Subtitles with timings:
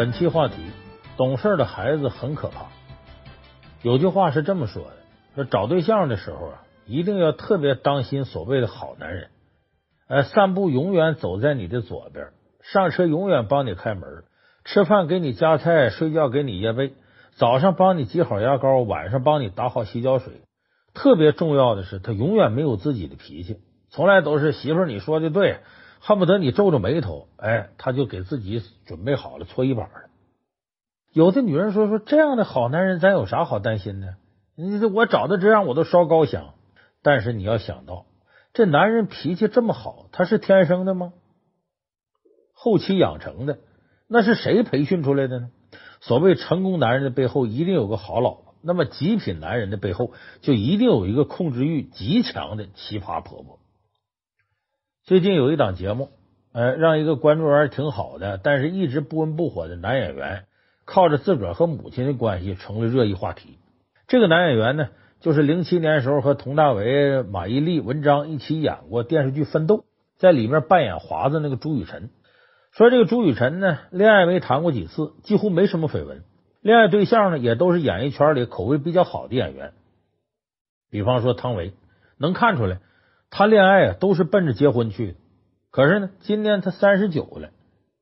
[0.00, 0.54] 本期话题：
[1.18, 2.68] 懂事的孩子很可怕。
[3.82, 4.96] 有句话是这么说的：
[5.34, 9.28] 说找对象的时候啊，一定要特别当心所谓的好男人。
[10.08, 12.28] 呃，散步永远走在你的左边，
[12.62, 14.24] 上车永远帮你开门，
[14.64, 16.94] 吃饭给你夹菜，睡觉给你掖被，
[17.34, 20.32] 早上帮你挤好牙膏，晚上帮你打好洗脚水。
[20.94, 23.58] 特别重要的是，他永远没有自己的脾气，
[23.90, 25.58] 从来都是媳妇儿你说的对。
[26.00, 30.10] 恨不得你皱着眉头，哎，他就给自己准备好了搓衣板了。
[31.12, 34.14] 有的女人说说这样的好男人，咱有啥好担心的？
[34.56, 36.54] 你这我找的这样，我都烧高香。
[37.02, 38.06] 但是你要想到，
[38.52, 41.12] 这男人脾气这么好，他是天生的吗？
[42.52, 43.58] 后期养成的，
[44.08, 45.50] 那是谁培训出来的呢？
[46.00, 53.59] 所谓成功男人的背后一定有个好老婆，那么极品男人的背后就一定有一个控制欲极强的奇葩婆婆。
[55.04, 56.10] 最近有一档节目，
[56.52, 60.44] 呃，让一个关注度挺好的，但是一直不温不火的男演员，
[60.84, 63.58] 靠着自个儿和母亲的关系成了热议话题。
[64.06, 64.88] 这个男演员呢，
[65.20, 69.78] 就是零七年时候和佟大为、马伊琍、文章一起演过电视剧《奋斗》，
[70.18, 72.10] 在里面扮演华子那个朱雨辰。
[72.70, 76.22] 说这个朱雨辰呢，恋爱没谈过几次，几乎没什么绯闻，
[76.60, 79.72] 恋爱对象呢也都是演艺圈里口碑比较好的演员，
[80.90, 81.72] 比方说汤唯，
[82.18, 82.80] 能看出来。
[83.30, 85.18] 谈恋爱啊，都是奔着结婚去的。
[85.70, 87.50] 可是呢，今年他三十九了，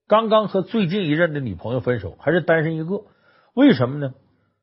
[0.07, 3.05] 刚刚和最近一任的女朋友分手，还是单身一个。
[3.55, 4.15] 为什么呢？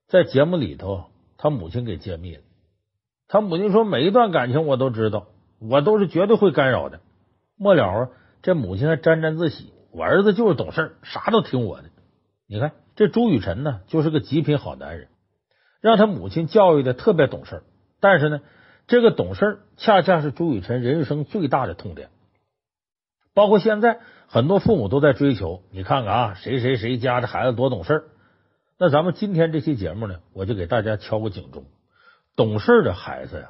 [0.08, 1.06] 在节目里头，
[1.38, 2.42] 他母亲给揭秘了。
[3.28, 5.28] 他母亲说：“每一段感情我都知道，
[5.60, 7.00] 我都是绝对会干扰的。”
[7.58, 8.10] 末了啊，
[8.42, 11.90] 这母亲还沾沾自喜：“我儿子就是懂事，啥都听我的。”
[12.48, 15.08] 你看，这朱雨辰呢，就是个极品好男人，
[15.82, 17.64] 让他母亲教育的特别懂事。
[18.00, 18.42] 但是呢，
[18.88, 22.10] 这个懂事恰恰是朱雨辰人生最大的痛点，
[23.34, 25.64] 包括现在很多父母都在追求。
[25.72, 28.10] 你看看啊，谁谁谁家的孩子多懂事。
[28.78, 31.66] 那咱们今天这期节目呢，我就给大家敲个警钟：
[32.36, 33.50] 懂事的孩子呀，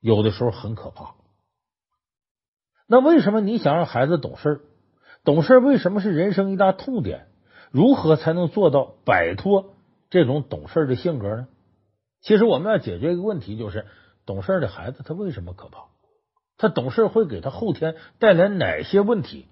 [0.00, 1.14] 有的时候很可怕。
[2.86, 4.62] 那为什么你想让孩子懂事？
[5.24, 7.26] 懂事为什么是人生一大痛点？
[7.70, 9.74] 如何才能做到摆脱
[10.08, 11.48] 这种懂事的性格呢？
[12.22, 13.84] 其实我们要解决一个问题，就是。
[14.32, 15.88] 懂事的孩子他为什么可怕？
[16.56, 19.46] 他懂事会给他后天带来哪些问题？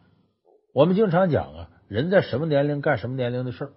[0.72, 3.72] 我们经常讲啊，人在什么年龄干什么年龄的事儿。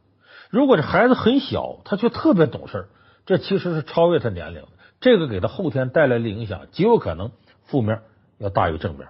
[0.50, 2.88] 如果这孩子很小，他却特别懂事，
[3.26, 4.70] 这其实是超越他年龄的。
[5.02, 7.32] 这个给他后天带来的影响，极有可能
[7.64, 8.00] 负面
[8.38, 9.10] 要大于正面。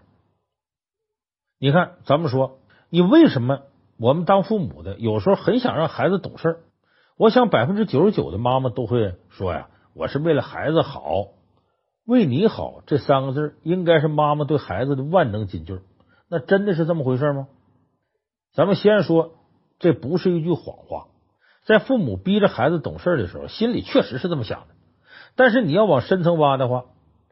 [1.59, 2.57] 你看，咱们说，
[2.89, 3.61] 你为什么
[3.99, 6.57] 我们当父母的有时候很想让孩子懂事？
[7.17, 11.27] 我想百分之九十九的妈妈都会说呀，我是为了孩子好。
[12.05, 15.79] 为你好这三个字，应该是妈妈对孩子的万能金句。
[16.29, 17.47] 那真的是这么回事吗？
[18.53, 19.31] 咱们先说，
[19.79, 21.07] 这不是一句谎话。
[21.65, 24.67] 在父母逼着孩子懂事的时候，心里确实是这么想的。
[25.35, 26.85] 但是你要往深层挖的话，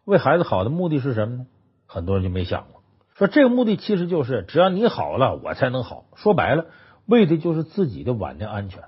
[0.05, 1.45] 为孩子好的目的是什么呢？
[1.85, 2.81] 很多人就没想过。
[3.13, 6.05] 说这个目的其实就是，只要你好了，我才能好。
[6.15, 6.67] 说白了，
[7.05, 8.85] 为的就是自己的晚年安全。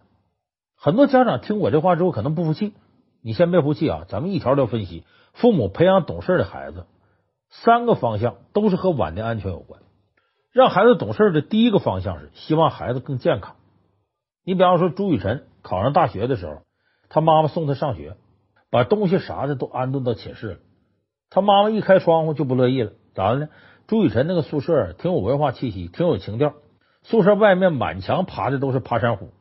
[0.77, 2.73] 很多家长听我这话之后，可能不服气。
[3.21, 5.03] 你先别服气啊，咱们一条条分析。
[5.33, 6.85] 父母培养懂事的孩子，
[7.49, 9.81] 三个方向都是和晚年安全有关。
[10.51, 13.55] 让孩子懂事的第一个方向是希望孩子更健康。
[14.45, 16.61] 你比方说朱雨辰考上大学的时候，
[17.09, 18.15] 他妈妈送他上学，
[18.69, 20.57] 把东西啥的都安顿到寝室了。
[21.29, 23.49] 他妈妈一开窗户就不乐意了，咋的呢？
[23.87, 26.53] 朱雨辰那个宿舍挺有文化气息，挺有情调。
[27.01, 29.31] 宿舍外面满墙爬的都是爬山虎。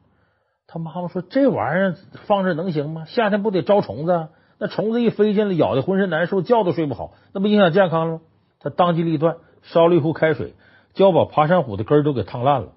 [0.67, 3.05] 他妈妈说：“这玩意儿放这能行吗？
[3.05, 4.29] 夏天不得招虫子？”
[4.63, 8.21] 那虫子一飞进来，咬的浑身难受，觉都睡不好，那不影响健康了吗？
[8.61, 10.55] 他当机立断，烧了一壶开水，
[10.95, 12.69] 就要把爬山虎的根都给烫烂了，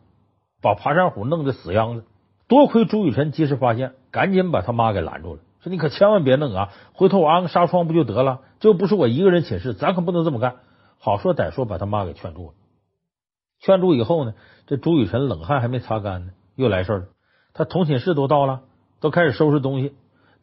[0.64, 2.04] 把爬山虎弄得死秧子。
[2.48, 6.70] 多亏朱雨辰及时发现，赶紧把他妈给拦住了，说：“你可千万别弄啊！
[6.94, 8.40] 回头我安个纱窗不就得了？
[8.60, 10.56] 这又不是我一个人寝室，咱可不能这么干。”
[10.98, 12.54] 好说歹说，把他妈给劝住了。
[13.60, 14.34] 劝住以后呢，
[14.66, 17.06] 这朱雨辰冷汗还没擦干呢，又来事儿了。
[17.54, 18.62] 他同寝室都到了，
[19.02, 19.94] 都开始收拾东西。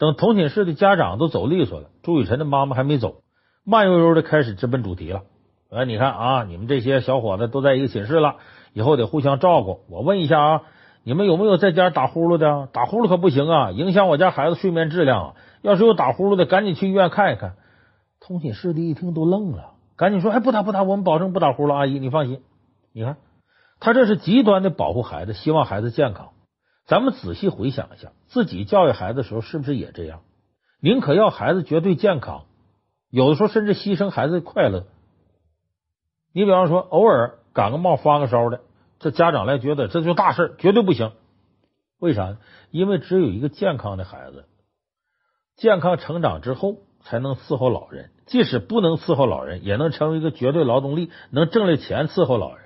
[0.03, 3.23] 等同寝室的家长都走利索了，朱雨辰的妈妈还没走，
[3.65, 5.23] 慢悠悠的开始直奔主题了。
[5.71, 8.35] 哎，你看啊，你们这些小伙子都在一个寝室了，
[8.73, 9.83] 以后得互相照顾。
[9.89, 10.63] 我问一下啊，
[11.05, 12.69] 你们有没有在家打呼噜的？
[12.73, 15.37] 打呼噜可不行啊，影响我家孩子睡眠质量。
[15.61, 17.55] 要是有打呼噜的，赶紧去医院看一看。
[18.19, 21.75] 同寝室的一听都愣了，赶紧说：“哎，不打不打，我们保证不打呼噜。
[21.75, 22.41] 阿姨，你放心。
[22.93, 23.19] 你看，
[23.79, 26.31] 他这是极端的保护孩子，希望孩子健康。”
[26.84, 30.23] 咱们仔细回想一下，自己教育孩子的时候是不是也这样？
[30.81, 32.44] 宁可要孩子绝对健康，
[33.08, 34.84] 有的时候甚至牺牲孩子的快乐。
[36.32, 38.62] 你比方说，偶尔感个冒发个烧的，
[38.99, 41.12] 这家长来觉得这就大事，绝对不行。
[41.99, 42.37] 为啥？
[42.70, 44.46] 因为只有一个健康的孩子，
[45.56, 48.11] 健康成长之后，才能伺候老人。
[48.26, 52.64] 即使不能伺候老人，也能成为一个绝对劳动力，能挣来钱伺候老人。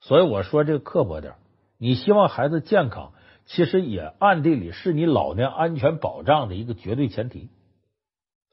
[0.00, 1.34] 所以我说这个刻薄点，
[1.78, 3.12] 你希望孩子健康，
[3.46, 7.48] 其实也暗地里是你老年安全保障的一个绝对前提。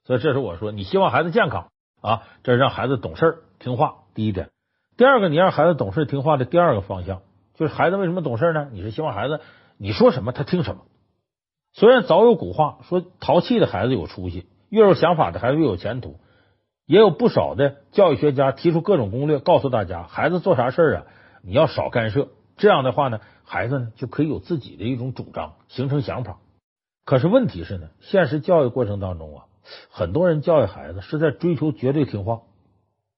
[0.05, 1.69] 所以这是我说，你希望孩子健康
[2.01, 4.03] 啊，这是让孩子懂事听话。
[4.13, 4.51] 第一点，
[4.95, 7.21] 第二个，你让孩子懂事听话的第二个方向，
[7.55, 8.69] 就是孩子为什么懂事呢？
[8.71, 9.41] 你是希望孩子
[9.77, 10.83] 你说什么他听什么。
[11.73, 16.19] 虽然早有古话说，淘气的孩子有出息，越有想法的孩子越有前途。
[16.85, 21.05] 也有不少的教育学家提出各种攻略，告诉大家，孩子做啥事啊，
[21.41, 22.27] 你要少干涉。
[22.57, 26.37] 这样的话呢，孩子呢就可以有自己的一种主张，形成想法。
[27.05, 29.45] 可是问题是呢，现实教育过程当中啊，
[29.89, 32.41] 很多人教育孩子是在追求绝对听话。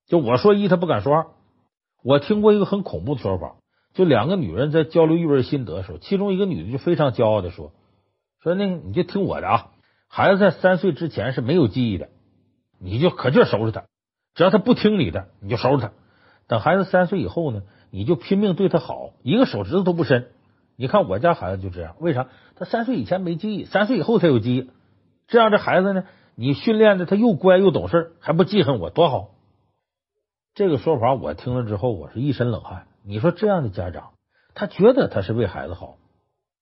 [0.07, 1.27] 就我说一，他不敢说二。
[2.03, 3.55] 我听过一个很恐怖的说法，
[3.93, 7.71] 就两个女人在交流育儿心得的时候，其中一个女的就非常骄傲的说
[8.41, 9.71] ：“说那个你就听我的啊，
[10.07, 12.09] 孩子在三岁之前是没有记忆的。”
[12.77, 13.85] 你就可劲收拾他，
[14.35, 15.93] 只要他不听你的，你就收拾他。
[16.45, 17.63] 等孩子三岁以后呢，
[17.95, 20.27] 你就拼命对他好，一个手指头都不伸。
[20.75, 22.27] 你看我家孩子就这样，为啥？
[22.57, 24.69] 他三岁以前没记忆，三岁以后才有记忆。
[25.27, 26.03] 这样这孩子呢，
[26.35, 29.29] 你训练的他又乖又懂事，还不记恨我，多好。
[30.55, 32.87] 这个说法我听了之后，我是一身冷汗。
[33.05, 34.11] 你说这样的家长，
[34.55, 35.95] 他觉得他是为孩子好。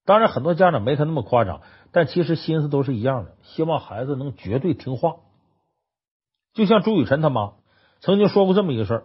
[0.05, 5.15] 当然，很多家长没他那么夸张，但其实心思都是一样的，希望孩子能绝对听话。
[6.53, 7.53] 就像朱雨辰他妈
[8.01, 9.03] 曾经说过这么一个事儿，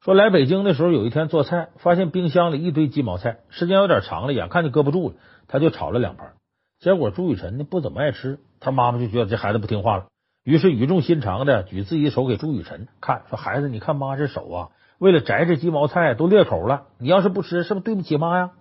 [0.00, 5.16] 说来北京的时候，有一天做菜，发现冰箱里一堆鸡毛菜，时间有点长了，眼看就搁不住了，
[5.48, 6.34] 他就炒了两盘。
[6.78, 10.06] 结果朱雨辰呢不怎么爱吃，他妈妈就觉得这孩子不听话了，
[10.44, 14.68] 于是语重心长的举自己手给朱雨辰看，说：“孩子，你看妈这手啊，
[15.00, 18.52] 为了摘这鸡毛菜都裂口了，你要是不吃，是不是对不起妈呀？”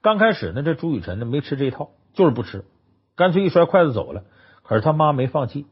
[0.00, 2.64] 刚开始呢，这朱雨辰呢没吃这一套，就是不吃，
[3.16, 4.22] 干脆一摔筷子走了。
[4.62, 5.66] 可是他妈没放弃。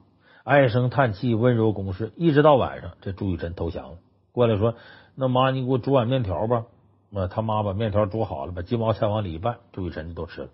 [0.44, 3.98] 唉声叹气，温柔攻势，一直到晚上，这朱雨辰投降了，
[4.38, 4.76] 过来说
[5.14, 6.64] ：“那妈，你给我煮碗面条吧。”
[7.10, 10.48] 那他妈把面条煮好了，把鸡毛菜往里一拌，朱雨辰就都吃了。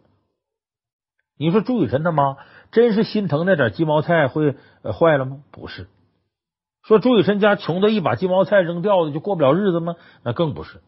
[1.37, 2.39] 你说朱雨辰他妈
[2.73, 5.43] 真是心疼那点鸡毛菜会坏了吗？
[5.51, 5.87] 不是。
[6.83, 9.97] 说朱雨辰家穷的一把鸡毛菜扔掉了就过不了日子吗？
[10.23, 10.81] 那更不是。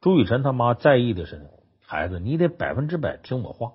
[0.00, 1.50] 朱雨辰他妈在意的是，
[1.84, 3.72] 孩子你得百分之百听我话。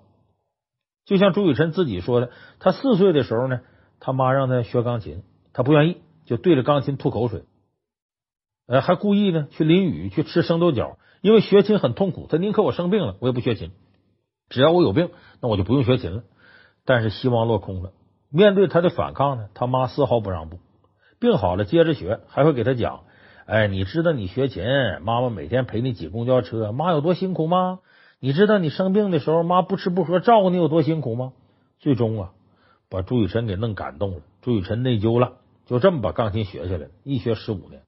[1.04, 3.60] 就像朱雨辰自己说的，他四岁的时候呢。
[4.02, 5.22] 他妈让他学钢琴，
[5.52, 7.44] 他不愿意，就对着钢琴吐口水，
[8.70, 12.28] 呃，还故意呢去淋雨，去吃生豆角，因为学琴很痛苦。
[12.30, 13.72] 他宁可我生病了，我也不学琴。
[14.48, 15.10] 只要我有病，
[15.42, 16.22] 那我就不用学琴了。
[16.84, 17.90] 但是希望落空了。
[18.30, 20.60] 面对他的反抗呢，他妈丝毫不让步。
[21.18, 23.00] 病好了接着学，还会给他讲
[23.44, 24.62] ：“哎，你知道你学琴，
[25.02, 27.80] 妈妈每天陪你挤公交车，妈有多辛苦吗？
[28.20, 31.32] 你知道你生病的时候，妈不吃不喝照顾你有多辛苦吗？”
[31.80, 32.30] 最终啊。
[32.88, 37.82] 把朱雨辰给弄感动了，朱雨辰内疚了，就这么把钢琴学下来，一学十五年。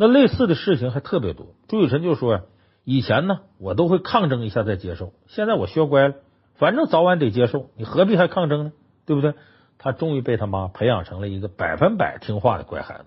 [0.00, 1.48] 那类似的事情还特别多。
[1.68, 2.42] 朱雨辰就说呀
[2.84, 6.14] ：“以前呢，我都会抗争一下再接受，现在我学乖了，
[6.54, 8.72] 反正早晚得接受，你何必还抗争呢？
[9.04, 9.34] 对不对？”
[9.76, 13.04] 他终于被他妈培养成了一个百分百听话的乖孩子。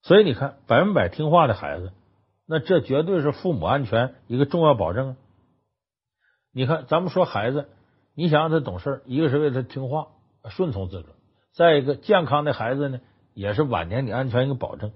[0.00, 1.92] 所以你看，百分百听话的孩子，
[2.46, 5.16] 那这绝对是父母安全一个重要保证啊。
[6.50, 7.68] 你看，咱们说孩子。
[8.14, 10.06] 你想让他懂事，一个是为了听话、
[10.48, 11.10] 顺从自个；
[11.52, 13.00] 再一个，健康的孩子呢，
[13.34, 14.92] 也是晚年你安全一个保证。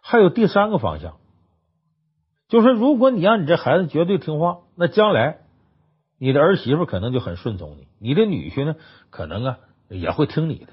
[0.00, 1.16] 还有第三个方向，
[2.48, 5.38] 就是如果你让你这孩子绝对听话，那将来
[6.18, 8.76] 你的儿媳妇可能就很顺从你，你的女婿呢，
[9.10, 10.68] 可能啊也会听你的。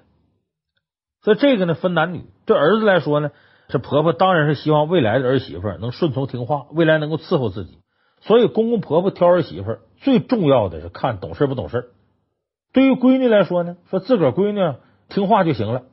[1.21, 3.31] 所以这个呢分男女，对儿子来说呢，
[3.67, 7.79] 这婆婆当然是希望未来的儿媳妇能顺从听话，未来能够伺候自己。
[8.21, 9.77] 所以公公婆婆挑儿媳妇。
[9.97, 11.89] 最重要的是看懂事不懂事。
[12.73, 14.77] 对于闺女来说呢，说自个儿闺女
[15.09, 15.83] 听话就行了。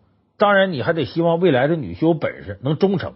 [0.42, 3.14] 当然，你还得希望未来的女婿有本事，能忠诚。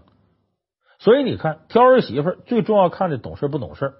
[1.00, 3.94] 所以你看，挑儿媳妇最重要看的懂事不懂事，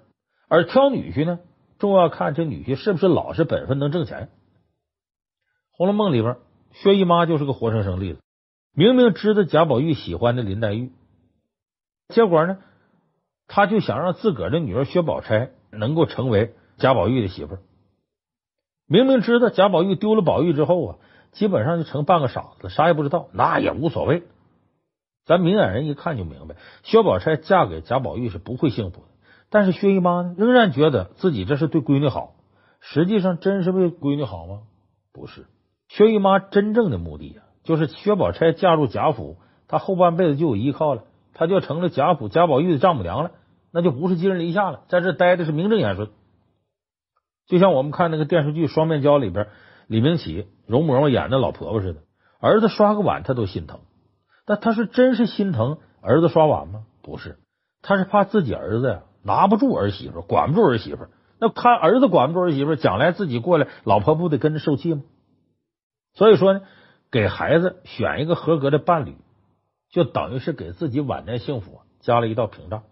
[0.47, 1.39] 而挑女婿呢，
[1.77, 4.27] 重要看这女婿是不是老实本分，能挣钱。
[5.71, 6.37] 《红楼梦》里边，
[6.71, 8.21] 薛姨妈就是个活生生例子。
[8.73, 10.93] 明明知道贾宝玉喜欢的林黛玉，
[12.07, 12.59] 结果呢，
[13.45, 16.55] 他就想让自个儿的女儿薛宝钗能够成为。
[16.77, 17.59] 贾宝玉的媳妇儿，
[18.87, 20.95] 明明知道贾宝玉丢了宝玉之后啊，
[21.37, 24.23] 基本上就成半个傻子，啥也不知道，那也无所谓。
[25.25, 29.07] 咱明眼人一看就明白，薛宝钗嫁给贾宝玉是不会幸福的。
[29.49, 32.33] 但是薛姨妈呢，仍然觉得自己这是对闺女好。
[32.79, 34.61] 实际上，真是为闺女好吗？
[35.13, 35.45] 不是。
[35.89, 41.03] 薛姨妈真正的目的啊，就是薛宝钗嫁入贾府，她后半辈子就有依靠了，
[41.33, 43.31] 她就成了贾府贾宝玉的丈母娘了，
[43.71, 46.09] 那就不是寄人篱下了，在这待的是名正言顺。
[47.47, 49.47] 就像我们看那个电视剧《双面胶》里边，
[49.87, 52.01] 李明启、容嬷嬷演的老婆婆似的，
[52.39, 53.79] 儿子刷个碗她都心疼，
[54.45, 56.85] 但他是真是心疼儿子刷碗吗？
[57.01, 57.39] 不是，
[57.81, 61.07] 他是怕自己儿子呀拿不住儿媳妇，管不住儿媳妇。
[61.39, 65.03] 那他儿子管不住儿媳妇，将来自己过来，老婆不得跟着受气吗？
[66.13, 66.61] 所以说呢，
[67.11, 69.15] 给孩子选一个合格的伴侣，
[69.89, 72.83] 就等于是给自己晚年幸福加了一道屏障。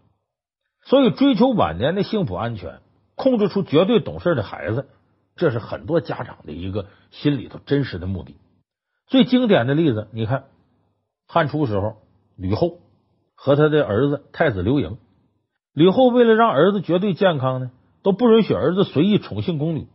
[0.83, 2.79] 所以，追求晚年的幸福安全。
[3.15, 4.89] 控制出绝对懂事的孩子，
[5.35, 8.37] 这是很多家长的一个心里头真实的目的。
[9.07, 10.45] 最经典的例子，你看
[11.27, 11.97] 汉初时候，
[12.37, 12.79] 吕后
[13.35, 14.97] 和他的儿子太子刘盈，
[15.73, 19.87] 吕后为了让儿子绝对健康呢，都不允许儿子随意宠幸宫女；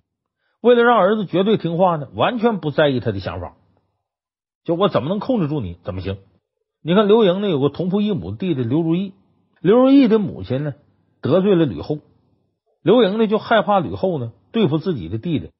[0.60, 3.56] 为了让儿子绝对听话呢，完全不在意他的想法。
[4.62, 5.78] 就我怎么能控制住你？
[5.84, 6.18] 怎么行？
[6.82, 9.14] 你看刘盈呢，有个同父异母的弟弟刘如意，
[9.60, 10.74] 刘如意的母亲呢，
[11.22, 11.98] 得罪了吕后。
[12.82, 15.50] 刘盈呢就害怕吕后呢对付自己的弟弟，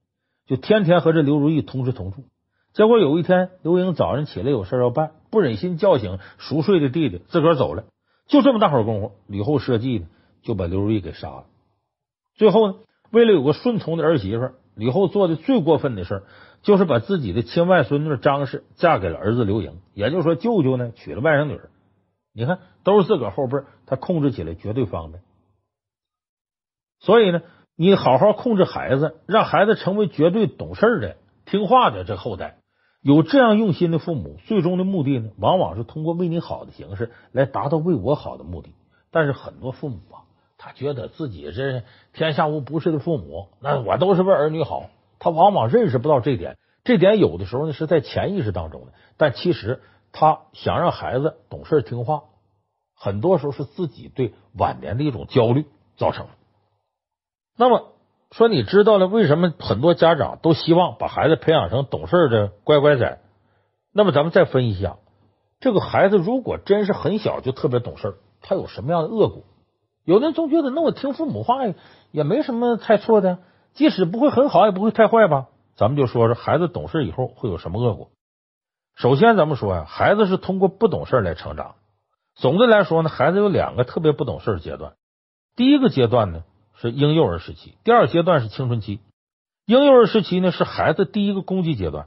[0.46, 2.24] 就天天和这刘如意同吃同住。
[2.72, 7.84] 结果有一天，刘盈早上起来有事要办，不忍心叫醒熟睡的弟弟，自个儿走了。
[8.26, 10.06] 就这么大会儿功夫，吕后设计呢
[10.42, 11.44] 就把刘如意给杀了。
[12.36, 12.74] 最后呢，
[13.10, 16.22] 为了有个顺从的儿媳妇，吕后做的最过分的事
[16.62, 21.70] 就是把自己的亲外孙女张氏嫁给了儿子刘盈，也就是说，舅舅呢娶了外甥女儿。
[22.32, 25.22] 你看，都是自个后辈，他控制起来绝对方便。
[27.00, 27.42] 所以呢，
[27.76, 31.16] 你好好控制孩子，让孩子成为绝对懂事的、
[31.46, 32.58] 听话的这后代。
[33.02, 38.74] 有这样用心的父母，最终的目的呢，往往是通过为你好的形式来达到为我好的目的。
[39.10, 40.28] 但是很多父母啊，
[40.58, 44.90] 他觉得自己是天下无不是的父母，那我都是为儿女好。
[45.18, 48.92] 他往往认识不到这点，这点有的时候呢是在潜意识当中的。
[49.16, 49.80] 但其实
[50.12, 52.24] 他想让孩子懂事听话，
[52.94, 55.64] 很多时候是自己对晚年的一种焦虑
[55.96, 56.32] 造成的。
[57.60, 57.92] 那么
[58.30, 63.20] 说，你知道了为什么很多家长都希望把孩子培养成懂事的乖乖仔？
[63.92, 64.96] 那么咱们再分析一下，
[65.60, 69.42] 这个孩子如果真是很小就特别懂事，他有什么样的恶果？
[70.06, 71.56] 有的人总觉得，那我听父母话
[72.12, 73.40] 也没什么太错的，
[73.74, 75.48] 即使不会很好，也不会太坏吧？
[75.76, 78.08] 咱们就说说孩子懂事以后会有什么恶果。
[78.96, 81.74] 首先，咱们说呀，孩子是通过不懂事来成长。
[82.36, 84.94] 总的来说呢，孩子有两个特别不懂事的阶段。
[85.56, 86.44] 第一个阶段呢。
[86.80, 89.00] 是婴幼儿时期，第二阶段是青春期。
[89.66, 92.06] 婴幼儿时期呢，是孩子第一个攻击阶段。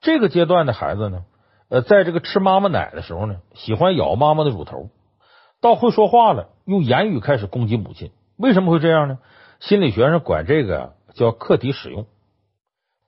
[0.00, 1.24] 这个阶段的孩子呢，
[1.68, 4.90] 呃，在这个吃妈妈奶的时候呢，喜欢咬妈妈的乳头，
[5.60, 8.12] 到会说话了，用言语开始攻击母亲。
[8.36, 9.18] 为什么会这样呢？
[9.58, 12.06] 心理学上管这个叫客体使用。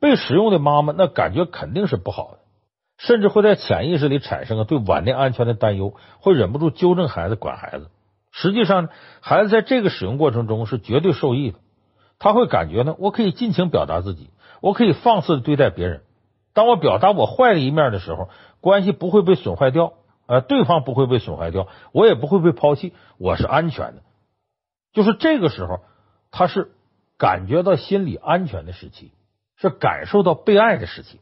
[0.00, 2.38] 被使用的妈妈，那感觉肯定是不好的，
[2.96, 7.88] 甚至会在潜意识里产生了对晚年安全的担忧，会忍不住纠正孩子、管孩子。
[8.30, 8.88] 实际上，
[9.20, 11.58] 孩子在这个使用过程中是绝对受益的。
[12.18, 14.30] 他会感觉呢，我可以尽情表达自己，
[14.60, 16.02] 我可以放肆的对待别人。
[16.52, 18.28] 当我表达我坏的一面的时候，
[18.60, 19.92] 关系不会被损坏掉，
[20.26, 24.02] 呃，对方不会被损坏掉，我也不会被抛弃，我是安全的。
[24.92, 25.80] 就是这个时候，
[26.32, 26.72] 他是
[27.16, 29.12] 感觉到心理安全的时期，
[29.56, 31.20] 是感受到被爱的时期。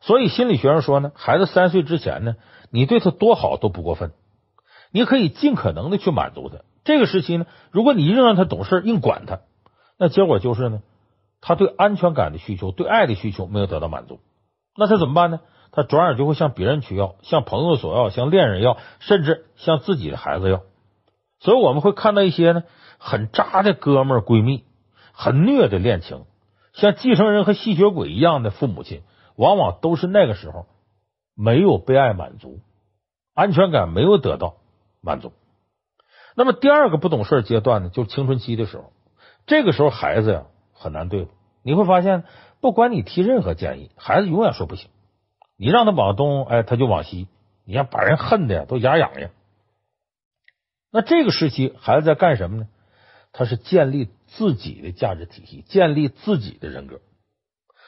[0.00, 2.36] 所以心理学上说呢，孩子三岁之前呢，
[2.70, 4.12] 你对他多好都不过分。
[4.90, 6.58] 你可以尽可能的去满足他。
[6.84, 9.40] 这个时期呢，如果你硬让他懂事，硬管他，
[9.98, 10.82] 那结果就是呢，
[11.40, 14.20] 他对安全感的需求、对爱的需求没有得到满足。
[14.76, 15.40] 那他怎么办呢？
[15.70, 20.62] 他转而就会向别人去要，向朋友索要，向恋人要，甚至向自己的孩子要。
[21.40, 22.64] 所以我们会看到一些呢，
[22.96, 24.64] 很渣的哥们儿闺蜜，
[25.12, 26.24] 很虐的恋情，
[26.72, 29.02] 像继承人和吸血鬼一样的父母亲，
[29.36, 30.64] 往往都是那个时候
[31.36, 32.60] 没有被爱满足，
[33.34, 34.54] 安全感没有得到。
[35.00, 35.32] 满足。
[36.34, 38.92] 那么第二个不懂事阶段呢，就是青春期的时候。
[39.46, 41.30] 这个时候孩子呀很难对付。
[41.62, 42.24] 你会发现，
[42.60, 44.90] 不管你提任何建议，孩子永远说不行。
[45.56, 47.28] 你让他往东，哎，他就往西。
[47.64, 49.30] 你要把人恨的呀都牙痒痒。
[50.90, 52.68] 那这个时期，孩子在干什么呢？
[53.32, 57.00] 他是建立自己的价值体系，建立自己的人格。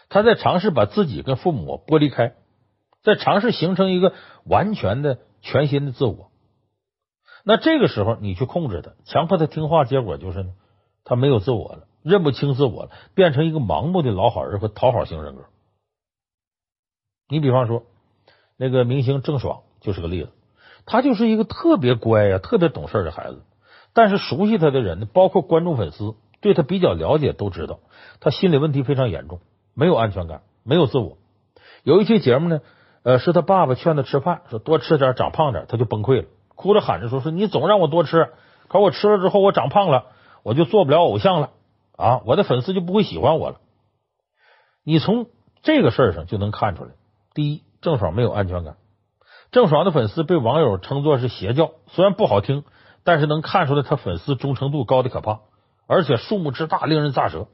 [0.08, 2.34] 他在尝试把自己跟父母剥离开，
[3.02, 4.12] 在尝试形成一个
[4.44, 6.29] 完全的、全新的自我。
[7.44, 10.50] 那这个时候，你去控制他，强迫他听话，结果就是呢，
[11.04, 15.44] 他没有自我了，认不清自我了，变成一个盲目的老好人和讨好型人格。
[17.28, 17.84] 你比方说，
[18.56, 20.30] 那个明星郑爽就是个例子，
[20.84, 23.42] 他就是一个特别乖呀、特别懂事的孩子。
[23.92, 27.80] 但是熟悉他的人呢，包括观众粉丝，对他比较了解，都知道
[28.20, 29.40] 他心理问题非常严重，
[29.74, 31.16] 没有安全感，没有自我。
[31.82, 32.60] 有一期节目呢，
[33.02, 36.28] 呃，是他爸爸劝他吃饭，说多吃点，长胖点，他就崩溃了。
[36.60, 38.32] 哭着喊着说：“说你总让我多吃，
[38.68, 40.04] 可我吃了之后我长胖了，
[40.42, 41.50] 我就做不了偶像了
[41.96, 43.56] 啊，我的粉丝就不会喜欢我了。
[44.84, 45.26] 你从
[45.62, 46.90] 这个事儿上就能看出来，
[47.32, 48.76] 第一，郑爽没有安全感。
[49.50, 52.62] 郑爽的粉丝被网友称作是邪教，虽然不好听，
[53.04, 55.40] 但是能看出来他粉丝忠诚度高的可怕，
[55.86, 57.46] 而且数目之大令人咋舌。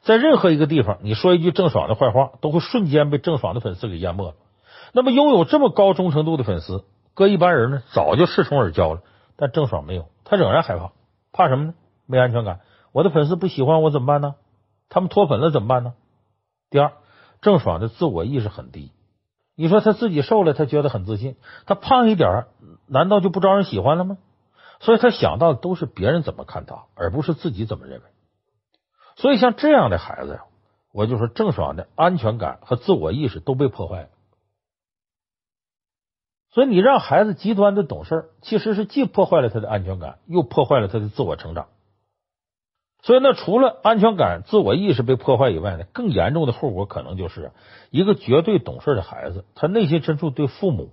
[0.00, 4.34] 在任何一个地方，你说一句郑爽的坏话，都会瞬间被郑爽的粉丝给淹没了。
[4.92, 6.84] 那么，拥有这么高忠诚度的粉丝，
[7.16, 9.00] 搁一般人呢，早就恃宠而骄了。
[9.36, 10.92] 但郑爽没有，他仍然害怕，
[11.32, 11.74] 怕什么呢？
[12.06, 12.60] 没安全感。
[12.92, 14.34] 我的粉丝不喜欢我怎么办呢？
[14.88, 15.94] 他们脱粉了怎么办呢？
[16.70, 16.92] 第二，
[17.40, 18.92] 郑爽的自我意识很低。
[19.56, 22.46] 你说他自己瘦了，他觉得很自信；他胖一点，
[22.86, 24.18] 难道就不招人喜欢了吗？
[24.80, 28.04] 所以他想到的都是别人怎么看他，而不是自己怎么认为。
[29.16, 30.44] 所以，像这样的孩子呀，
[30.92, 34.08] 我就说郑爽的安全感和自我意识都被破坏了。
[36.56, 41.66] 所以，你让孩子极端的懂事，其实是既破坏了他的安全感，又破坏了他的自我成长。
[43.02, 47.52] 所以，那除了安全感、自我意识被破坏以外呢，更严重的后果可能就是
[47.90, 50.92] 一个绝对懂事的孩子，他内心深处对父母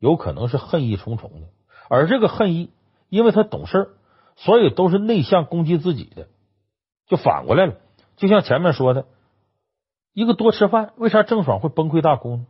[0.00, 1.46] 有可能是恨意重重的，
[1.88, 2.72] 而这个恨意，
[3.08, 3.90] 因为他懂事，
[4.34, 6.26] 所以都是内向攻击自己的。
[7.06, 7.74] 就反过来了，
[8.16, 9.06] 就像前面说的，
[10.12, 12.46] 一个多吃饭，为啥郑爽会崩溃大哭呢？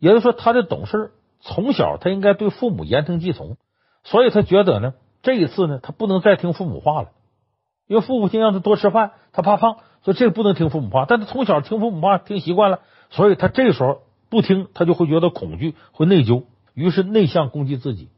[0.00, 3.56] 也就是说，他的懂事，从小他应该对父母言听计从，
[4.02, 7.10] 所以他觉得呢，这一次呢，他不能再听父母话了，
[7.86, 11.04] 因为父母亲让他多吃饭，他怕胖，所以这个不能听父母话。
[11.06, 12.80] 但他从小听父母话听习惯了，
[13.10, 18.08] 所以他这时候不听，他就会觉得恐惧，会内疚，于是内向攻击自己。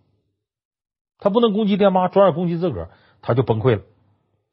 [1.18, 3.82] 他不能攻击爹妈，转而攻击自个儿，他就崩溃了。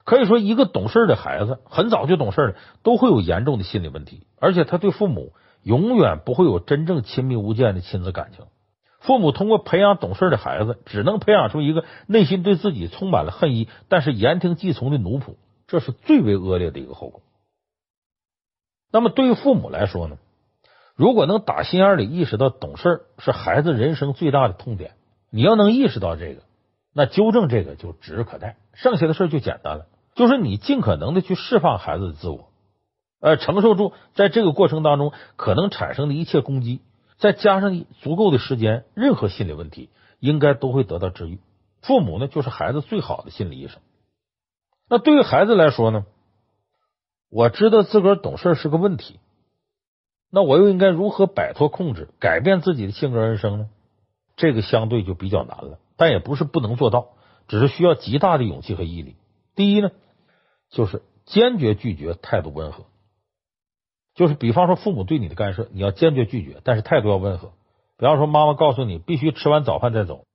[0.04, 8.45] 可以说，一个懂事的孩子很早就懂事了，都会有严重的心理问题，而且他对父母永远不会有真正亲密无间的亲子感情。
[9.00, 15.36] 父母通过培养懂事的孩子，只能培养出一个内心对自己充满了恨意，但是言听计从的奴仆，
[15.67, 17.22] 这是最为恶劣的一个后果。
[18.91, 20.17] 那么，对于父母来说呢？
[20.95, 24.95] 如果能打心眼里意识到懂事是孩子人生最大的痛点，
[25.30, 26.41] 你要能意识到这个，
[26.93, 29.86] 那纠正这个就指日可待，剩下的事就简单了。
[30.15, 32.49] 就是你尽可能的去释放孩子的自我，
[33.19, 36.82] 呃，承受住在这个过程当中可能产生的一切攻击，
[37.17, 41.39] 再加上足够的时间，任何心理问题应该都会得到治愈。
[41.82, 43.82] 父母呢，就是孩子最好的心理医生。
[44.89, 46.05] 那对于孩子来说呢，
[47.29, 49.19] 我知道自个儿懂事是个问题，
[50.32, 53.69] 那我又应该如何摆脱控制，改变自己的性格人生呢？
[54.36, 57.10] 这个相对就比较难了，但也不是不能做到，
[57.47, 59.15] 只是需要极大的勇气和毅力。
[59.55, 59.91] 第一呢。
[60.71, 62.86] 就是坚决拒绝，态度温和。
[64.19, 67.53] 就是比方说，父母对你的干涉，你要坚决拒绝，但是态度要温和。
[67.97, 70.25] 比方说，妈妈告诉你必须吃完早饭再走，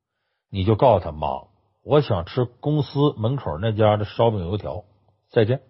[0.51, 1.29] 你就告诉他妈，
[1.85, 4.85] 我想吃公司门口那家的烧饼油条，
[5.29, 5.61] 再见。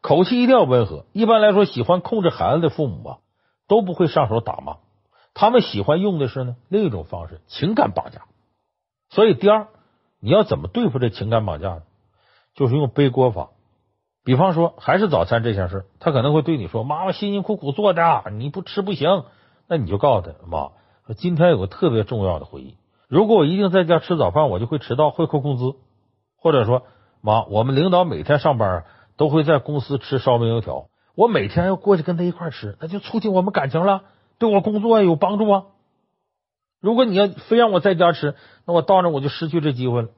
[0.00, 1.04] 口气一定要温和。
[1.12, 3.18] 一般来说，喜欢控制孩子的父母啊，
[3.68, 4.78] 都不会上手打骂，
[5.34, 8.22] 他们喜欢用的是呢另一种方式，情感绑架。
[9.10, 9.68] 所以，第二，
[10.18, 11.82] 你要怎么对付这情感绑架呢？
[12.54, 13.50] 就是用背锅法。
[14.30, 19.24] 比方说，还是早餐这件事，他可能会对你说：“妈妈辛辛苦苦做的，你不吃不行。”
[19.66, 20.70] 那你就告诉他：“妈，
[21.16, 22.76] 今天有个特别重要的会议，
[23.08, 25.74] 如果我一定在家吃早饭，我就会迟到，会扣工资。”
[26.38, 26.84] 或者说
[27.20, 28.84] ：“妈，我们领导每天上班
[29.16, 34.02] 都会在公司吃烧饼油条，我每天要过去跟他一块吃，那就促进我们感情了，
[34.38, 35.64] 对我工作有帮助啊。
[36.80, 40.08] 如果你要非让我在家吃，那我到那我就失去这机会了。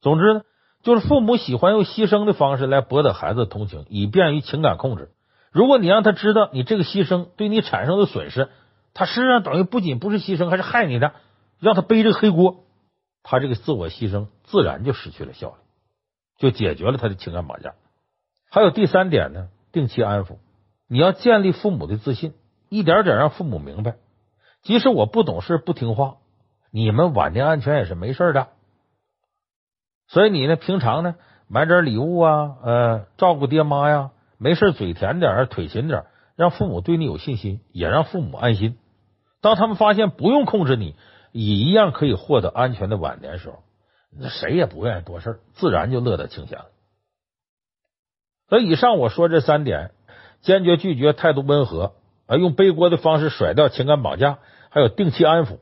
[0.00, 0.40] 总之呢。”
[0.84, 5.10] 就是父母喜欢用牺牲的方式来博得孩子的同情，以便于情感控制。
[5.50, 8.50] 如果你让他知道你这个牺牲对你产生的损失，
[8.92, 11.14] 他实际上等于不仅不是牺牲，还是害你的，
[11.58, 12.64] 让他背这个黑锅，
[13.22, 15.54] 他这个自我牺牲自然就失去了效力，
[16.38, 17.74] 就解决了他的情感绑架。
[18.50, 20.36] 还有第三点呢，定期安抚，
[20.86, 22.34] 你要建立父母的自信，
[22.68, 23.96] 一点点让父母明白，
[24.60, 26.16] 即使我不懂事不听话，
[26.70, 28.48] 你们晚年安全也是没事的。
[30.06, 31.16] 所以你呢，平常呢，
[31.48, 36.04] 买点礼物啊，呃，照顾爹妈呀，没事嘴甜点，腿勤点，
[36.36, 38.76] 让父母对你有信心，也让父母安心。
[39.40, 40.94] 当他们发现不用控制你，
[41.32, 43.62] 也一样可以获得安全的晚年时候，
[44.16, 46.66] 那谁也不愿意多事，自然就乐得清闲了。
[48.48, 49.90] 所以以上我说这三点：
[50.42, 51.94] 坚决拒绝，态度温和，
[52.26, 54.38] 啊，用背锅的方式甩掉情感绑架，
[54.70, 55.58] 还有定期安抚。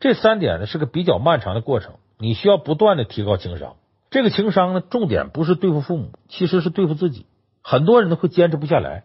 [0.00, 3.76] 这三点呢，是个比较漫长的过程，你需要不断的提高情商。
[4.10, 7.26] 这个情商呢，重点不是对付父母，其实是对付自己。
[7.62, 9.04] 很多人都会坚持不下来，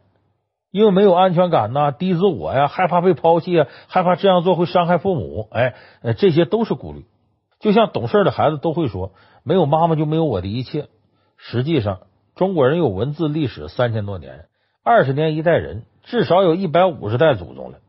[0.72, 5.48] 因为没有安全感呐，低自我呀，害怕被抛弃啊，害怕这样做会伤害父母。
[5.52, 5.76] 哎，
[6.18, 7.06] 这些都是顾虑。
[7.60, 10.88] 就像懂事的孩子都会说：“没有妈妈就没有我的一切。”
[11.38, 12.02] 实际上，
[12.36, 14.46] 中国人有文字历史三千多年，
[14.84, 17.80] 二十年一代人，至少有一百五十代祖宗了，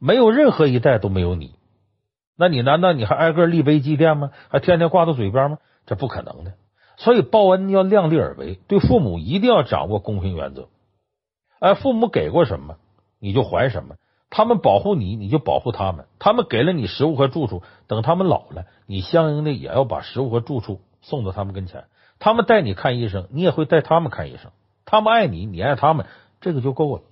[0.00, 1.54] 没有任何一代都没有你。
[2.36, 4.30] 那你难道你还挨个立碑祭奠吗？
[4.48, 5.58] 还天天挂到嘴边吗？
[5.90, 6.52] 这不可能的。
[6.98, 10.68] 所以报恩要量力而为，对父母一定要掌握公平原则。
[11.58, 12.76] 哎，父母给过什么，
[13.18, 13.96] 你就还什么。
[14.30, 16.06] 他们保护你，你就保护他们。
[16.20, 21.86] 他们给了你食物和住处，等他们老了，你相应的也要把食物和住处送到他们跟前。
[22.20, 24.52] 他们带你看医生，你也会带他们看医生。
[24.84, 26.06] 他们爱你，你爱他们，
[26.40, 27.02] 这个就够了。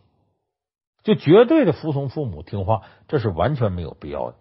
[1.03, 4.37] 就绝对的服从父母、听话，这是完全没有必要的。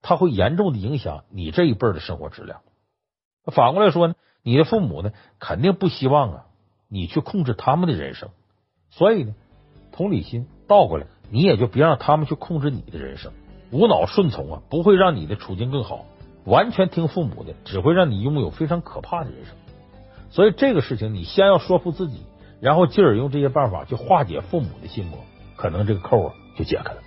[0.00, 2.60] 他会严重的影响你这一辈的生活质量。
[3.50, 6.44] 反过来说呢，你的父母呢，肯定不希望啊
[6.88, 8.30] 你去控制他们的人生。
[8.90, 9.34] 所以呢，
[9.92, 11.06] 同理心倒过来。
[11.30, 13.32] 你也就别让他们去控制你的人生，
[13.70, 16.06] 无脑顺从啊，不会让你的处境更好。
[16.46, 19.54] 完全听父母的，只会让你拥有非常可怕的人生。
[20.30, 22.22] 所以这个事情，你先要说服自己，
[22.60, 25.18] 然后进而用这些办法去化解父母的心魔，
[25.56, 27.02] 可能这个扣啊就解开了。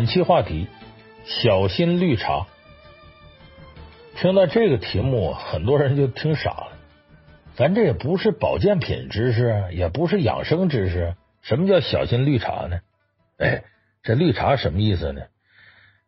[0.00, 0.66] 本期话题：
[1.26, 2.46] 小心绿茶。
[4.16, 6.72] 听到这个题目，很多人就听傻了。
[7.54, 11.16] 咱这也不是保健品知识，也不是养生知识。
[11.42, 12.80] 什么叫小心绿茶呢？
[13.36, 13.64] 哎，
[14.02, 15.20] 这绿茶什么意思呢？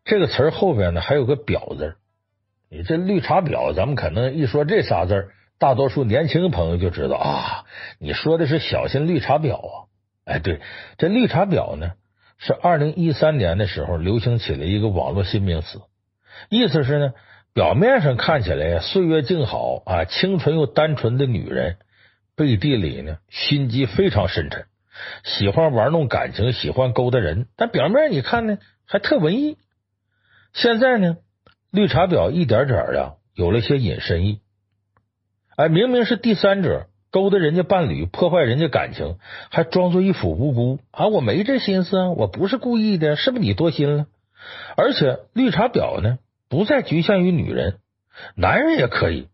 [0.07, 1.97] 这个词儿后边呢还有个“表”字。
[2.71, 5.29] 你这绿茶婊，咱们可能一说这仨字，
[5.59, 7.65] 大多数年轻朋友就知道啊，
[7.99, 9.85] 你说的是小心绿茶婊啊。
[10.25, 10.63] 哎，对，
[10.97, 11.93] 这绿茶婊呢？
[12.45, 15.81] 是二零一三年的时候流行起来一个网络新名词，
[16.49, 17.13] 意思是呢，
[17.55, 21.77] 表面上看起来岁月静好啊，清纯又单纯的女人，
[22.35, 24.65] 背地里呢心机非常深沉，
[25.23, 29.57] 喜欢玩弄感情，喜欢勾搭人，但表面你看呢还特文艺。
[30.53, 31.19] 现在呢，
[31.71, 34.41] 绿茶婊一点点啊有了些隐身意，
[35.55, 36.89] 哎，明明是第三者。
[37.13, 39.19] 勾搭人家伴侣，破坏人家感情，
[39.51, 41.09] 还装作一副无辜啊！
[41.09, 44.07] 我没这心思啊，我不是故意的，是不是你多心了？
[44.79, 47.81] 而且绿茶婊呢，不再局限于女人，
[48.35, 49.29] 男人也可以。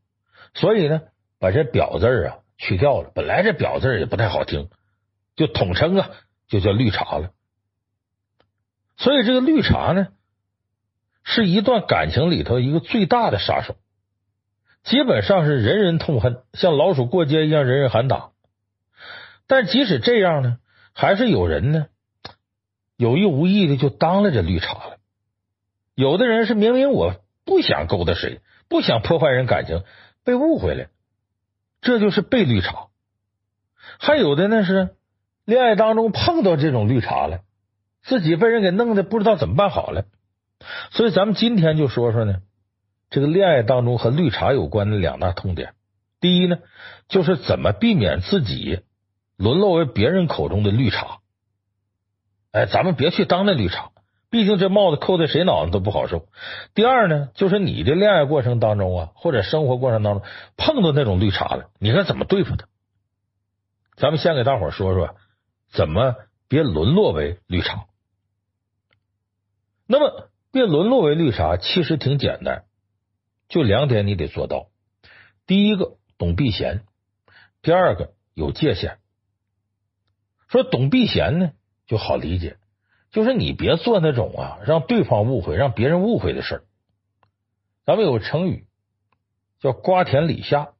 [0.54, 1.02] 所以呢，
[1.38, 3.12] 把这婊字啊去掉了。
[3.14, 4.68] 本来这婊字也不太好听，
[5.36, 6.10] 就统称啊，
[6.48, 7.30] 就叫绿茶了。
[8.96, 10.08] 所以这个绿茶呢，
[11.22, 13.76] 是一段感情里头一个最大的杀手。
[14.88, 18.30] 基本上是人人痛恨，像老鼠过街一样，人人喊打。
[19.46, 20.56] 但即使这样呢，
[20.94, 21.88] 还是有人呢
[22.96, 24.96] 有意无意的就当了这绿茶了。
[25.94, 29.84] 有的人是明明我不想勾搭谁，不想破坏人感情，
[30.24, 30.86] 被误会了，
[31.82, 32.86] 这就是被绿茶。
[33.98, 34.96] 还有的呢是
[35.44, 37.40] 恋爱当中碰到这种绿茶了，
[38.02, 40.06] 自己被人给弄的不知道怎么办好了。
[40.92, 42.40] 所以咱们今天就说说呢。
[43.10, 45.74] 这个恋爱当中和绿茶有关的两大痛点，
[46.20, 46.58] 第一呢，
[47.08, 48.80] 就是怎么避免自己
[49.36, 51.18] 沦落为别人口中的绿茶。
[52.52, 53.90] 哎，咱们别去当那绿茶，
[54.30, 56.26] 毕竟这帽子扣在谁脑袋都不好受。
[56.74, 60.22] 第二呢，就是你的恋爱过程当中啊，或者生活过程当中
[60.56, 62.66] 碰到那种绿茶了，你该怎么对付他？
[63.96, 65.16] 咱们先给大伙说说，
[65.70, 66.14] 怎么
[66.46, 67.86] 别沦落为绿茶。
[69.86, 72.64] 那么，别沦落为绿茶，其实挺简单。
[73.48, 74.68] 就两点你得做到，
[75.46, 76.82] 第一个懂避嫌，
[77.62, 78.98] 第二个有界限。
[80.48, 81.52] 说懂避嫌呢，
[81.86, 82.58] 就好理解，
[83.10, 86.64] 就是你别做那种啊让对方误会、让别人误会的事儿。
[87.86, 88.66] 咱们有个成语
[89.60, 90.72] 叫“瓜田李下”，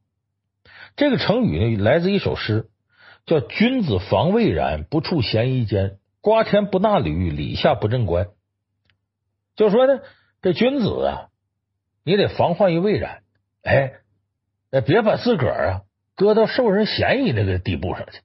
[0.95, 2.69] 这个成语呢来自一首诗，
[3.25, 8.29] 叫“君子防未然，不处嫌疑间；瓜田不纳履，李下不正官。”
[9.57, 10.03] 就说呢，
[10.43, 11.29] 这君子啊。
[12.09, 13.19] 你得防患于未然，
[13.63, 13.93] 哎，
[14.81, 15.81] 别把自个儿啊
[16.17, 18.21] 搁到受人嫌疑那个地步上去。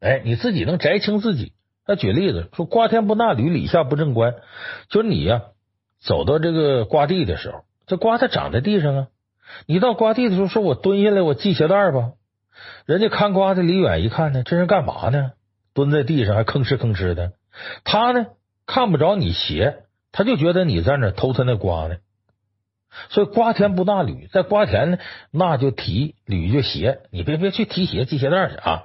[0.00, 1.52] 哎，你自己能摘清自己。
[1.86, 4.36] 那举例子说，瓜田不纳履，李下不正官。
[4.88, 5.42] 就你呀，
[6.00, 9.08] 走到这个瓜地的时候，这瓜它长在地上啊。
[9.66, 12.12] 你到瓜地的时候，说我蹲下来，我系鞋带吧。
[12.86, 15.32] 人家看瓜的离远一看呢，这人干嘛呢？
[15.74, 17.34] 蹲在地上还吭哧吭哧的。
[17.84, 18.28] 他呢
[18.64, 21.96] 看不着你鞋，他就觉得你在那偷他那瓜呢。
[23.10, 24.98] 所以瓜田不纳履，在瓜田呢，
[25.30, 28.84] 那就提履就鞋，你别别去提鞋系鞋带去啊。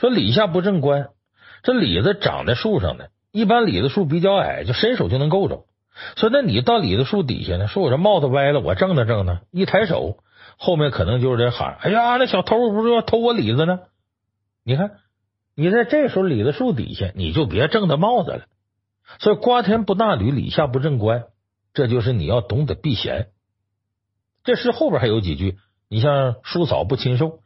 [0.00, 1.08] 说李下不正官，
[1.62, 5.64] 这李子长在树上呢，一般李子树比较矮，就伸手就能够着。
[6.16, 7.66] 说那你到李子树底下呢？
[7.66, 10.18] 说我这帽子歪了，我正呢正呢，一抬手，
[10.56, 13.80] 后面可能就是在喊：“哎呀，那小偷不是要偷我李子呢？”
[14.64, 14.92] 你看，
[15.56, 18.42] 你在这时候李子树底下，你就别正着帽子了。
[19.18, 21.24] 所以瓜田不纳履，李下不正官，
[21.78, 23.28] 这就是你要懂得避嫌。
[24.42, 27.38] 这诗后边还有几句，你像叔嫂不亲受，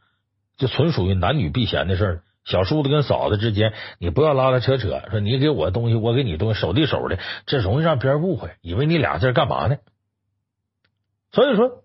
[0.57, 2.23] 就纯属于男女避嫌的事儿。
[2.43, 9.77] 小叔子跟嫂子之间，你不要拉拉扯扯，说你给我东西，我给你东西，手递手的，这容易让别人误会，以为你俩在干嘛呢？
[11.31, 11.83] 所以说，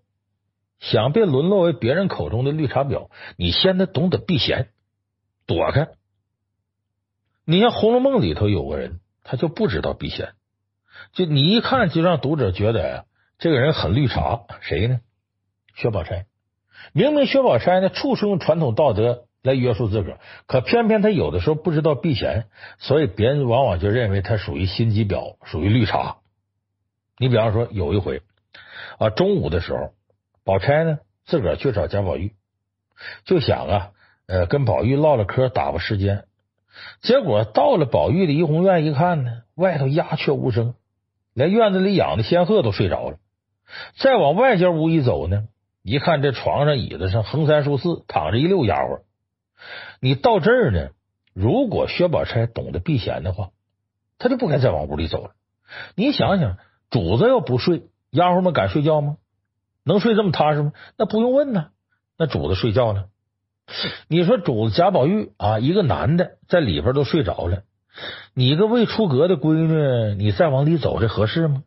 [0.80, 4.70] 想别沦落为别人口中的绿茶婊，你先得懂得避嫌，
[5.46, 5.88] 躲开。
[7.44, 10.32] 你像《红楼梦》里头有个人，他就不知道避嫌，
[11.12, 13.04] 就你一看就让读者觉得呀，
[13.38, 15.00] 这个人很绿茶，谁呢？
[15.74, 16.26] 薛宝钗。
[16.92, 19.24] 明明薛宝钗呢，处处用传统道德。
[19.40, 22.46] 来约束自个儿，可偏偏他有的时候不知道避嫌，
[22.78, 26.16] 所以别人往往就认为他属于心机婊，属于绿茶。
[27.18, 28.20] 你比方说有一回
[28.98, 29.92] 啊，中午的时候，
[30.44, 32.34] 宝钗呢自个儿去找贾宝玉，
[33.24, 33.90] 就想啊，
[34.26, 36.24] 呃，跟宝玉唠唠嗑，打发时间。
[37.00, 40.74] 结果到了宝玉的怡红院一看呢，外头鸦雀无声，
[41.38, 43.18] 连院子里养的仙鹤都睡着了。
[43.96, 45.44] 再往外间屋一走呢，
[45.84, 49.02] 一看这床上椅子上横三竖四躺着一溜丫鬟。
[50.00, 50.88] 你到这儿呢？
[51.34, 53.50] 如果薛宝钗懂得避嫌的话，
[54.18, 55.30] 他就不该再往屋里走了。
[55.94, 56.58] 你想想，
[56.90, 59.18] 主子要不睡，丫鬟们敢睡觉吗？
[59.84, 60.72] 能睡这么踏实吗？
[60.96, 61.68] 那不用问呢。
[62.18, 63.04] 那主子睡觉呢？
[64.08, 67.62] 你说主子贾宝玉啊，一个男的在里边都睡着了，
[68.34, 71.64] 你一个未出阁的闺女，你再往里走，这合适吗？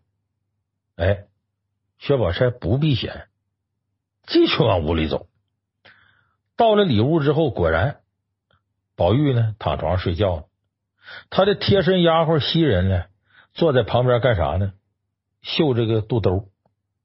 [0.95, 1.25] 哎，
[1.99, 3.27] 薛宝钗不避嫌，
[4.27, 5.27] 继续往屋里走。
[6.55, 8.01] 到了里屋之后，果然
[8.95, 10.43] 宝玉呢躺床上睡觉呢。
[11.29, 13.05] 他的贴身丫鬟袭人呢
[13.53, 14.73] 坐在旁边干啥呢？
[15.41, 16.49] 绣这个肚兜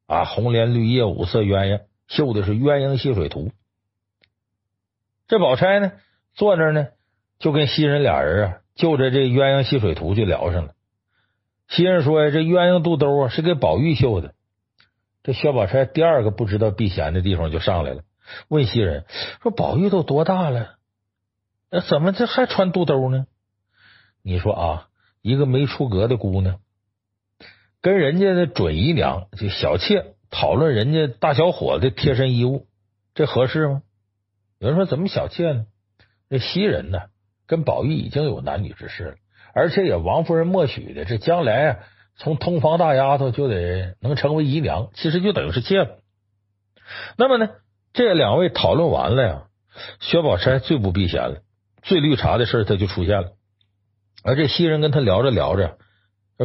[0.07, 3.51] 啊，红莲绿叶五色鸳鸯，绣的是鸳鸯戏水图。
[5.27, 5.93] 这宝钗呢
[6.35, 6.89] 坐那儿呢，
[7.39, 10.75] 就跟袭人俩人啊就着这鸳鸯戏水图就聊上了。
[11.69, 14.35] 袭人说呀：“这鸳鸯肚兜啊是给宝玉绣的。”
[15.25, 18.03] 这薛宝钗第二个不知道避嫌的地方就上来了。
[18.47, 19.05] 问袭人
[19.43, 20.77] 说：“宝玉都多大了？
[21.71, 23.27] 那怎么这还穿肚兜呢？”
[24.23, 24.89] 你说啊，
[25.23, 26.61] 一个没出阁的姑娘，
[27.81, 32.67] 跟人家的准姨娘就小妾讨论人家大小伙子的贴身衣物，
[33.15, 33.83] 这合适吗？
[34.59, 35.67] 有人说怎么小妾呢？
[36.29, 36.99] 这袭人呢，
[37.47, 39.15] 跟宝玉已经有男女之事了，
[39.55, 41.77] 而且也王夫人默许的，这将来啊，
[42.17, 45.99] 从通房大丫头就得能成为姨娘，其实就等于是妾了。
[47.17, 47.51] 那么呢？
[47.93, 49.43] 这两位讨论完了呀，
[50.01, 51.39] 薛宝钗最不避嫌了，
[51.83, 53.33] 最绿茶的事他就出现了。
[54.23, 55.79] 而这袭人跟他聊着聊着，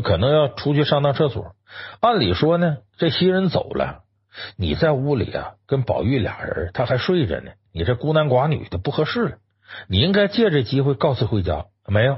[0.02, 1.56] 可能要出去上趟厕所。
[2.00, 4.04] 按理说呢，这袭人走了，
[4.56, 9.38] 你在屋里啊，跟宝玉俩人他还睡着呢，你这孤男寡女的不合适了。
[9.88, 11.66] 你应该借这机会告辞回家。
[11.88, 12.18] 没有，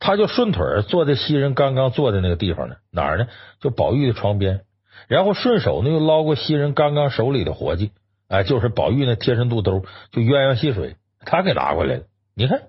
[0.00, 3.28] 他就顺腿坐在袭人刚刚坐的那个地方呢，哪儿呢？
[3.60, 4.64] 就宝玉的床边，
[5.08, 7.92] 然后顺手呢又捞过袭人刚刚手里的活计。
[8.28, 12.02] 哎，就是宝玉那贴身肚兜，就鸳鸯戏水，他给拿过来了。
[12.34, 12.62] 你看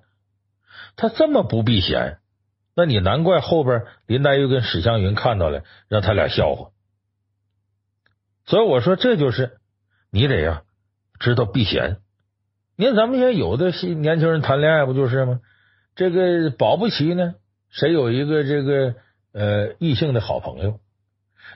[0.95, 2.19] 他这么不避嫌，
[2.75, 6.69] 那你难怪后边林黛玉跟史湘云看到了，让他俩笑话。
[8.45, 9.57] 所以我说，这就是
[10.11, 10.61] 你得呀，
[11.19, 11.97] 知道避嫌。
[12.79, 15.39] 你看咱们现在有的年轻人谈恋爱不就是吗？
[15.95, 17.33] 这个保不齐呢，
[17.71, 18.93] 谁有一个这个
[19.33, 20.79] 呃异性的好朋友，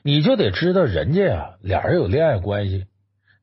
[0.02, 2.88] 你就得知道人家呀，俩人有恋爱关系。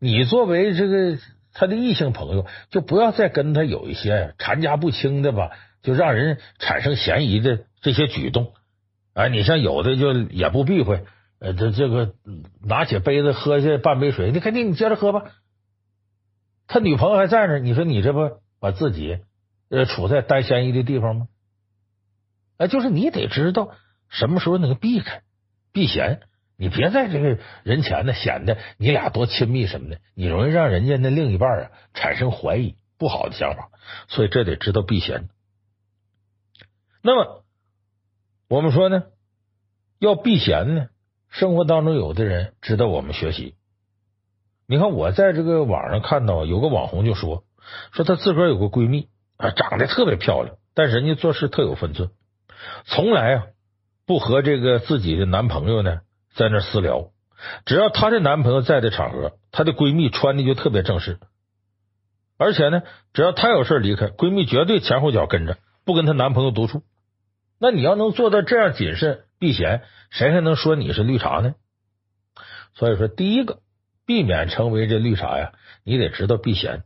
[0.01, 1.19] 你作为这个
[1.55, 8.55] 他的异性朋友，就不要再跟他有一些缠家不清的吧，就让人产生嫌疑的这些举动。
[9.15, 11.05] 哎，你像有的就也不避讳，
[11.39, 12.11] 呃，这这个
[12.61, 15.27] 拿起杯子喝下半杯水，你肯定你接着喝吧。
[16.69, 19.19] 他女朋友还在那，你说你这不把自己
[19.71, 21.27] 呃处在担嫌疑的地方吗？
[22.59, 23.75] 哎，就是你得知道
[24.09, 25.23] 什么时候能避开
[25.73, 26.21] 避嫌。
[26.61, 33.71] 你别在这个人前呢显得你俩多亲密什么的，你容易让人家那另一半啊产生怀疑不好的想法，
[34.09, 35.29] 所以这得知道避嫌。
[37.01, 37.45] 那么
[38.49, 39.05] 我们说呢，
[40.01, 40.89] 要避嫌呢，
[41.29, 43.55] 生活当中有的人值得我们学习。
[44.71, 47.43] 你看我在这个网上看到有个网红就说，
[47.91, 52.11] 说她自个儿有个闺蜜啊，长得特别漂亮，但人家做事特有分寸，
[52.85, 53.47] 从来啊
[54.07, 56.01] 不和这个自己的男朋友呢。
[56.35, 57.11] 在那私聊，
[57.65, 61.19] 只要她的男朋友在的场合，她的闺蜜穿的就特别正式。
[62.37, 66.83] 而且呢，只要她有事离开，闺蜜绝对前后脚跟着，不跟她男朋友独处。
[67.59, 71.55] 那你要能做到这样谨慎避嫌，谁还能说你是绿茶呢？
[72.75, 73.59] 所以说，第一个
[74.09, 75.53] 避免成为这绿茶呀，
[75.85, 76.83] 你得知道避嫌。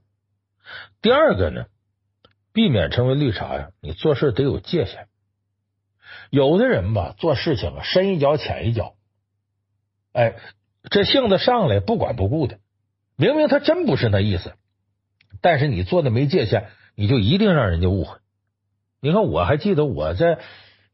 [1.00, 1.66] 第二个呢，
[2.52, 5.06] 避免成为绿茶呀，你做事得有界限。
[6.30, 8.94] 有的人吧，做事情啊，深一脚浅一脚，
[10.12, 10.34] 哎，
[10.90, 12.58] 这性子上来不管不顾的，
[13.14, 14.54] 明明他真不是那意思，
[15.40, 18.18] 但是你做的没界限，你就一定让人家误会。
[19.00, 20.40] 你看，我还记得我在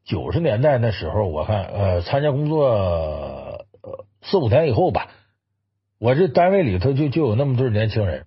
[0.03, 3.65] 九十年代那时候，我看呃参加工作
[4.21, 5.09] 四五年以后吧，
[5.99, 8.25] 我这单位里头就就有那么对年轻人，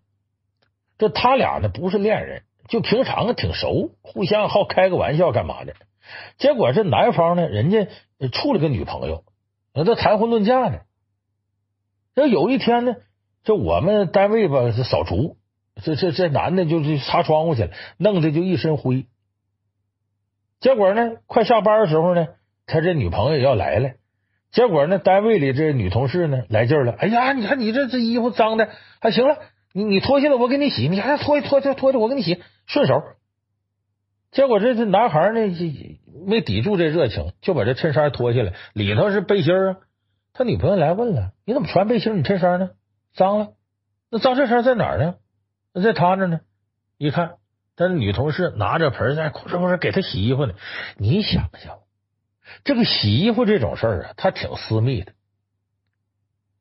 [0.99, 5.75] 这他俩呢不是恋人，就平常挺熟，互相好开个玩笑干嘛的。
[6.37, 7.89] 结果这男方呢，人家
[8.31, 9.25] 处了个女朋友，
[9.73, 10.81] 那都谈婚论嫁呢。
[12.15, 12.97] 那有一天呢，
[13.43, 15.39] 这我们单位吧，扫除，
[15.83, 19.07] 这这这男的就去擦窗户去了，弄得就一身灰。
[20.61, 22.29] 结果呢，快下班的时候呢，
[22.67, 23.93] 他这女朋友要来了。
[24.53, 28.69] 结果呢，单位里这女同事呢来劲儿了，哎呀，你看你这这衣服脏的，
[29.01, 29.39] 还行了，
[29.73, 33.03] 你你脱下来我给你洗，你还脱脱脱脱的我给你洗，顺手。
[34.31, 35.41] 结果这这男孩呢，
[36.27, 39.77] 没抵住这热情，就把这衬衫脱下来，里头是背心啊。
[40.35, 42.19] 他女朋友来问了：“你怎么穿背心？
[42.19, 42.71] 你衬衫呢？
[43.15, 43.49] 脏了？
[44.11, 45.17] 那脏衬衫在哪儿呢？
[45.75, 46.41] 那在他那呢？”
[46.97, 47.33] 一看，
[47.77, 50.55] 他女同事拿着盆在哭哧哭哧给他洗衣服呢。
[50.97, 51.81] 你想想，
[52.65, 55.13] 这个洗衣服这种事儿啊，他挺私密的。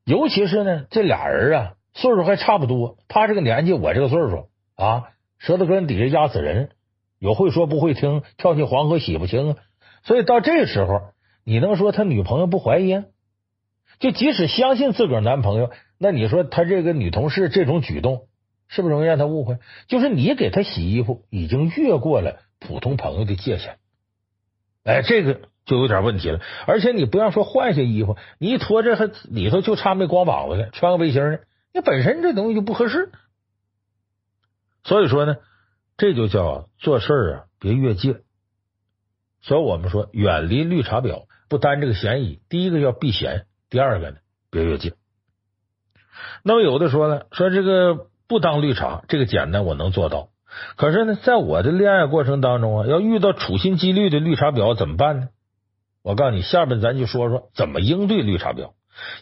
[0.06, 6.70] 尤其是呢，这俩人啊，岁数还差不多，他这个年纪，我这个岁数啊，舌头根底下压死人。
[7.20, 9.56] 有会说不会听，跳进黄河洗不清，
[10.04, 11.14] 所以到这时候，
[11.44, 13.04] 你能说他女朋友不怀疑？
[14.00, 18.28] 就即使相信自个儿男朋友，那你说他这个女同事这种举动，
[18.68, 19.60] 是不是容易让他误会？
[19.88, 23.78] 就是你给他洗衣服，已经越过了普通朋友的界限。
[24.84, 26.40] 哎，这个就有点问题了。
[26.66, 31.40] 而且你不要说换下衣服，你一脱这还里头就差没光膀子了，穿个背心呢，
[31.74, 33.12] 你本身这东西就不合适。
[34.84, 35.38] 所以说呢。
[35.98, 38.22] 这就叫做事啊，别越界。
[39.44, 42.40] 所以我们说，远离绿茶婊，不担这个嫌疑。
[42.50, 44.18] 第一个要避嫌，第二个呢，
[44.50, 44.94] 别越界。
[46.42, 50.30] 那么有的说了，说这个不当绿茶，这个简单，我能做到。
[50.76, 55.28] 可是呢，在我的恋爱过程当中啊，要遇到处心积虑的绿茶婊怎么办呢？
[56.02, 58.74] 我告诉你，下边咱就说说怎么应对绿茶婊。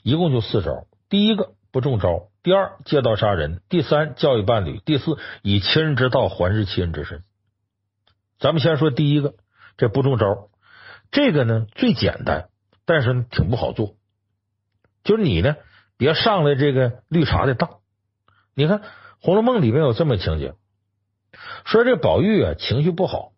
[0.03, 0.87] 一共就四招。
[1.09, 1.53] 第一个。
[1.71, 2.29] 不中招。
[2.41, 7.23] 第二，借刀杀人；第三，教育伴侣；第四，以其人之道还治其人之身。
[8.39, 9.35] 咱们先说第一个，
[9.77, 10.49] 这不中招。
[11.11, 12.49] 这个呢最简单，
[12.87, 13.93] 但是挺不好做。
[15.03, 15.57] 就是你呢，
[15.95, 17.69] 别上来这个绿茶的当。
[18.55, 18.79] 你看
[19.21, 20.55] 《红楼梦》里面有这么情节，
[21.65, 23.33] 说这宝玉啊情绪不好，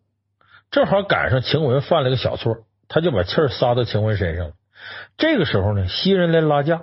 [0.70, 4.52] 正好赶上晴雯犯了个小错，他就把气儿撒到晴雯身上了。
[5.16, 6.82] 这个时候呢，袭人来拉架。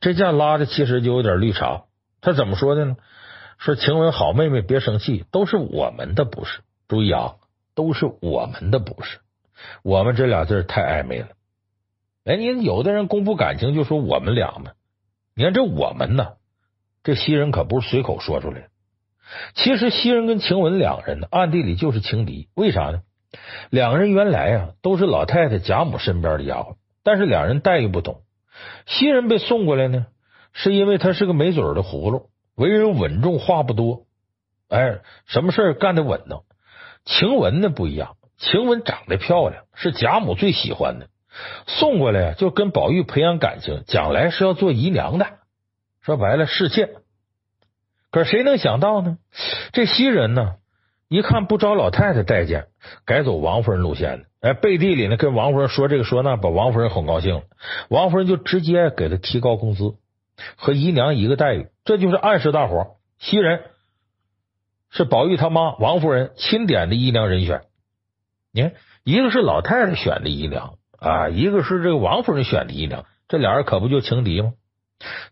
[0.00, 1.84] 这架拉的其实就有点绿茶，
[2.20, 2.96] 他怎么说的呢？
[3.58, 6.60] 说晴雯好妹妹别生气，都是我们的不是。
[6.86, 7.34] 注意啊，
[7.74, 9.18] 都是我们的不是。
[9.82, 11.28] 我们这俩字太暧昧了。
[12.24, 14.72] 哎，你有的人公布感情就说我们俩嘛，
[15.34, 16.34] 你看这我们呢，
[17.02, 18.68] 这袭人可不是随口说出来的。
[19.54, 22.48] 其实袭人跟晴雯两人呢，暗地里就是情敌。
[22.54, 23.02] 为啥呢？
[23.70, 28.22] 两个人原来啊都是老太太贾母身边的丫鬟，但是两人待遇不同。
[28.86, 30.06] 袭人被送过来呢，
[30.52, 34.06] 是因为他是个没嘴的葫芦，为人稳重，话不多。
[34.68, 36.42] 哎，什么事儿干得稳当。
[37.04, 41.08] 晴雯呢不一样，晴雯长得漂亮，是贾母最喜欢的，
[41.66, 45.26] 送过来就跟宝玉培养感情，将来是要做姨娘的。
[46.00, 46.90] 说白了，侍妾。
[48.10, 49.18] 可谁能想到呢？
[49.72, 50.54] 这袭人呢，
[51.08, 52.66] 一看不招老太太待见，
[53.04, 54.24] 改走王夫人路线了。
[54.40, 57.42] 哎，背地里呢跟王夫人说这个说那，把王夫人哄高兴了。
[57.88, 59.94] 王夫人就直接给他提高工资，
[60.56, 61.68] 和姨娘一个待遇。
[61.84, 63.62] 这就是暗示大伙，袭人
[64.90, 67.62] 是宝玉他妈王夫人钦点的姨娘人选。
[68.52, 74.52] 你看，一个是老太太选的姨娘啊，一个是这个王夫人选的姨娘，这俩人可不就情敌吗？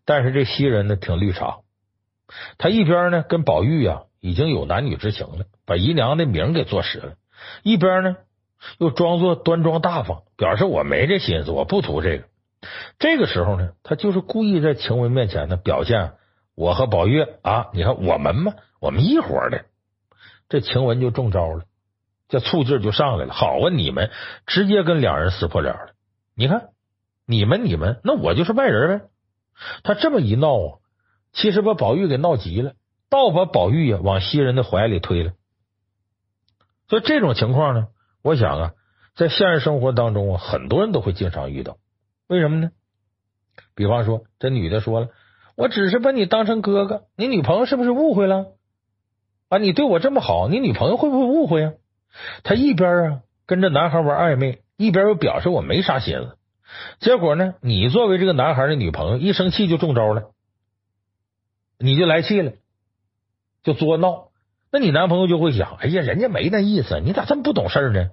[0.05, 1.61] 但是这袭人呢挺绿茶，
[2.59, 7.15] 他一边呢跟宝玉、啊、已经有男女之情了，把姨娘的名给坐实了，
[7.63, 8.17] 一边呢。
[8.79, 12.25] 又装作端庄大方，表示我没这心思，我不图这个。
[12.99, 16.13] 这个时候呢，他就是故意在晴雯面前呢表现
[16.55, 19.65] 我和宝玉啊，你看我们嘛，我们一伙的。
[20.51, 21.65] 这晴雯就中招了，
[22.29, 23.33] 这醋劲就上来了。
[23.33, 24.11] 好啊，你们
[24.47, 25.95] 直接跟两人撕破脸了。
[26.37, 26.69] 你看
[27.27, 29.07] 你们你们，那我就是外人呗。
[29.83, 30.79] 他这么一闹啊，
[31.33, 32.75] 其实把宝玉给闹急了。
[33.09, 35.33] 倒把宝玉呀往袭人的怀里推了。
[36.93, 37.89] 所以这种情况呢，
[38.21, 38.73] 我想啊，
[39.17, 41.79] 在现实生活当中啊，很多人都会经常遇到。
[42.27, 42.71] 为什么呢？
[43.75, 45.09] 比方说，这女的说了
[45.57, 48.49] ：“我只是把你当成哥哥，你女朋友是不是误会了？
[49.49, 51.73] 啊，你对我这么好，你女朋友会不会误会啊？”
[52.45, 56.37] 她一边啊跟着男孩玩暧昧，一边又表示我没啥心思。
[57.01, 60.33] 结果呢，你作为这个男孩的女朋友，一生气就中招了，
[61.79, 62.53] 你就来气了，
[63.63, 64.29] 就作闹。
[64.73, 68.09] 那你男朋友就会想：哎呀，人家没那意思，你咋这么不懂事呢？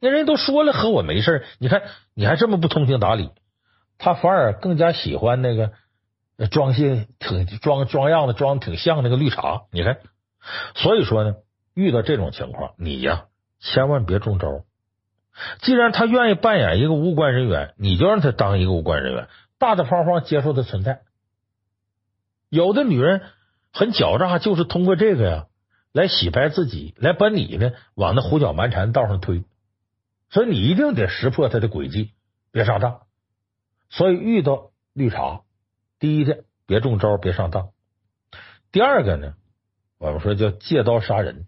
[0.00, 1.82] 那人都说了和我没事，你看
[2.14, 3.30] 你还这么不通情达理。
[3.98, 5.72] 他反而更加喜欢那个
[6.52, 9.98] 装些挺装装样子装挺像那个绿茶，你看，
[10.76, 11.34] 所以说呢，
[11.74, 13.24] 遇到这种情况，你呀
[13.58, 14.62] 千万别中招。
[15.62, 19.26] 既然他愿意扮演一个无关人员，你就让他当一个无关人员，
[19.58, 21.00] 大大方方接受他存在。
[22.48, 23.22] 有的女人
[23.72, 25.46] 很狡诈，就是通过这个呀
[25.92, 29.44] 来洗白自己，来把你呢往那胡搅蛮缠道上推。
[30.30, 32.12] 所以你一定得识破他的诡计，
[32.52, 33.00] 别上当。
[33.90, 35.42] 所以遇到绿茶，
[35.98, 37.70] 第一个别中招，别上当。
[38.70, 39.34] 第二个呢，
[39.98, 41.46] 我们说叫借刀杀人。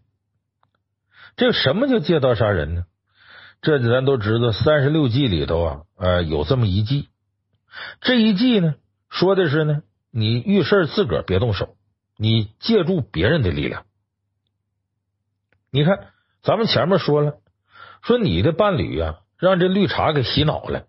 [1.36, 2.84] 这什么叫借刀杀人呢？
[3.62, 7.10] 这咱都知道，三十六计里头啊，呃，有这么一计。
[8.00, 8.74] 这一计呢，
[9.10, 11.76] 说的是呢，你遇事自个儿别动手，
[12.16, 13.84] 你借助别人的力量。
[15.72, 16.08] 你看，
[16.42, 17.34] 咱们前面说了，
[18.02, 20.86] 说你的伴侣啊，让这绿茶给洗脑了。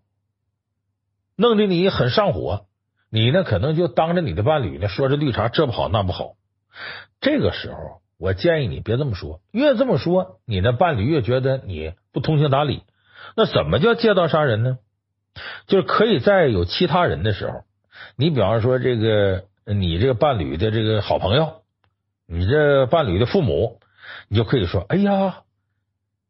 [1.36, 2.66] 弄得你很上火，
[3.10, 6.34] 你呢可能就当着你的伴侣呢说这绿茶这不好那不好。
[7.20, 12.84] 这个时候，我建议你别这么说，越这么说，你的伴侣越觉得你不通情达理。
[13.36, 14.80] 那怎么叫借刀杀人呢？
[15.68, 17.64] 就是可以在有其他人的时候，
[18.16, 21.62] 你比方说这个你这个伴侣的这个好朋友，
[22.26, 23.80] 你这伴侣的父母，
[24.28, 25.44] 你就可以说：“哎呀，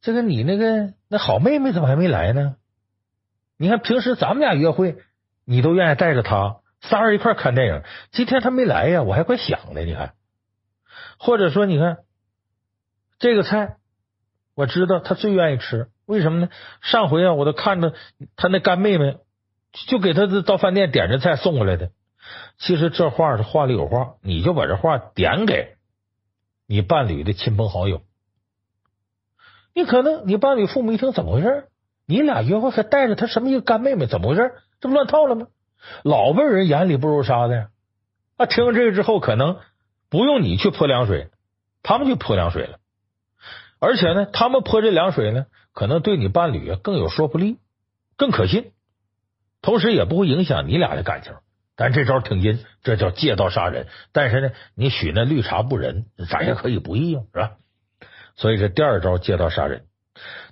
[0.02, 2.56] 这个你那个那好妹妹怎么还没来呢？”
[3.58, 4.98] 你看，平时咱们俩约会，
[5.46, 7.84] 你都愿意带着她仨人一块看电影。
[8.12, 9.84] 今天她没来呀，我还怪想的。
[9.84, 10.14] 你看，
[11.20, 12.00] 或者说，你看
[13.20, 13.78] 这个菜，
[14.56, 16.50] 我知道他最愿意吃，为什么呢？
[16.82, 17.94] 上回啊，我都看着
[18.36, 19.18] 他那干妹妹
[19.88, 21.92] 就给他到饭店点着菜送过来的。
[22.58, 25.76] 其实这话是话里有话，你就把这话点给
[26.72, 28.02] 你伴侣的亲朋好友。
[29.74, 31.68] 你可能你伴侣父母一听，怎么回事？
[32.06, 34.08] 你俩约会还带着他什么一个干妹妹？
[34.08, 34.54] 怎么回事？
[34.80, 35.48] 这不乱套了吗？
[36.02, 37.70] 老辈人眼里不如沙子呀！
[38.38, 39.60] 啊，听了这个之后，可能
[40.10, 41.30] 不用你去泼凉水，
[41.84, 42.80] 他们就泼凉水了。
[43.80, 47.58] 而且呢，他们泼这凉水呢，可能对你伴侣更有说服力，
[48.16, 48.72] 更可信，
[49.62, 51.34] 同时也不会影响你俩的感情。
[51.76, 53.88] 但这招挺阴，这叫借刀杀人。
[54.12, 57.52] 但是呢，你许那绿茶不仁，咱也可以不义啊，是吧？
[58.36, 59.86] 所以这第二招借刀杀人。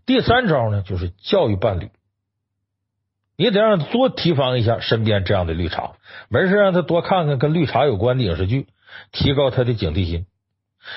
[0.05, 1.91] 第三招呢，就是教育伴侣，
[3.37, 5.93] 你得让他多提防一下身边这样的绿茶，
[6.29, 8.67] 没事让他多看看跟绿茶有关的影视剧，
[9.11, 10.25] 提高他的警惕心。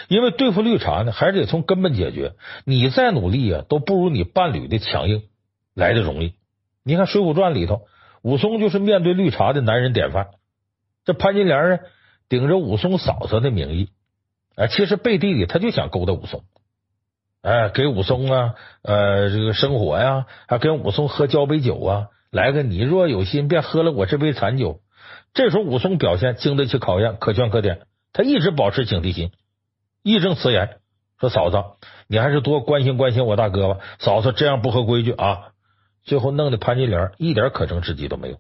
[0.09, 2.35] 因为对付绿茶呢，还是得从根本解决。
[2.65, 5.25] 你再努力啊，都不如你伴侣的强硬
[5.75, 6.35] 来的容易。
[6.85, 7.83] 你看《水浒传》里头，
[8.23, 10.29] 武松就是面对绿茶的男人典范。
[11.05, 11.79] 这潘金莲呢，
[12.29, 13.91] 顶着武松嫂子的名义，
[14.55, 16.45] 啊，其实背地里他就想勾搭武松。
[17.43, 24.81] 哎，给武松啊，呃，这个生活呀，还跟武松喝交杯酒啊，来个你若有心，便喝了我这杯残酒。
[25.35, 27.87] 这时候武松表现经得起考验，可圈可点。
[28.13, 29.33] 他一直保持警惕心，
[30.05, 30.77] 义正辞严
[31.19, 31.65] 说：“嫂子，
[32.07, 33.81] 你还是多关心关心我大哥吧。
[33.99, 35.49] 嫂子这样不合规矩啊。”
[36.05, 38.39] 最后弄得潘金莲一点可乘之机都没有。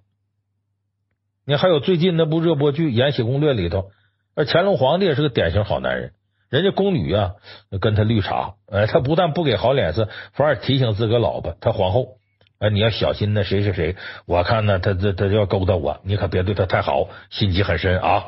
[1.44, 3.90] 你还有最近那部热播剧《延禧攻略》里头，
[4.34, 6.12] 而乾隆皇帝也是个典型好男人。
[6.50, 7.32] 人家宫女啊，
[7.80, 12.18] 跟他绿茶，呃，他不但不给好脸色，反而提醒自个老婆，他皇后，
[12.58, 13.96] 呃，你要小心那谁谁谁，
[14.26, 18.26] 我看呢，他这他要勾搭我，你可别对他太好，心机很深啊。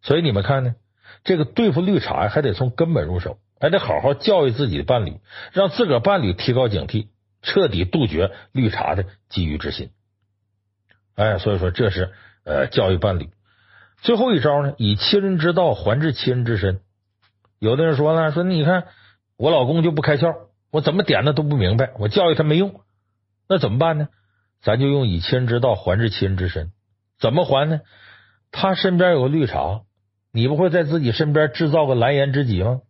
[0.00, 0.74] 所以你们看呢，
[1.24, 5.20] 这个对付绿茶还得从根本入手，还得好好教育自己的伴侣，
[5.52, 7.08] 让自个伴侣提高警惕，
[7.44, 9.90] 彻底杜绝绿茶的觊觎之心。
[11.14, 12.12] 哎，所以说这是
[12.44, 13.30] 呃教育伴侣
[14.02, 16.80] 最后一招呢，以其人之道还治其人之身。
[17.60, 18.88] 有的人说了，说你看
[19.36, 20.34] 我老公就不开窍，
[20.72, 22.80] 我怎么点他都不明白，我教育他没用，
[23.48, 24.08] 那怎么办呢？
[24.60, 26.72] 咱就用以其人之道还治其人之身，
[27.18, 27.80] 怎么还呢？
[28.50, 29.82] 他身边有个绿茶，
[30.32, 32.80] 你不会在自己身边制造个蓝颜知己吗？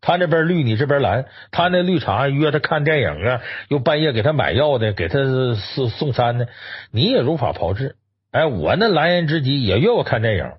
[0.00, 5.18] 他那边绿，你这边蓝，他那绿茶约他看电影啊，又半夜给他买药的，给他
[5.54, 6.48] 送送餐的，
[6.90, 7.96] 你也如法炮制。
[8.30, 10.52] 哎，我那蓝颜知己也约我看电影。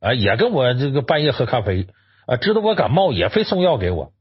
[0.00, 1.86] 啊，也跟我这个半夜喝咖啡
[2.26, 4.12] 啊，知道我感冒也非送药给我。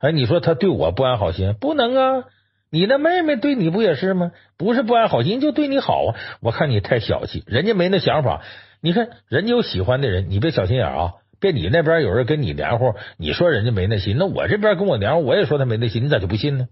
[0.00, 1.54] 哎，你说他对我不安好心？
[1.60, 2.24] 不能啊！
[2.68, 4.32] 你那妹妹对你不也是吗？
[4.56, 6.16] 不是不安好心，就对你好啊！
[6.40, 8.42] 我看你太小气，人家没那想法。
[8.80, 11.12] 你看人家有喜欢的人，你别小心眼啊！
[11.42, 16.68] 别你那边有人跟你黏糊，你说人家没那心，那我这边跟我黏糊，我也说他没那心，你咋就不信呢？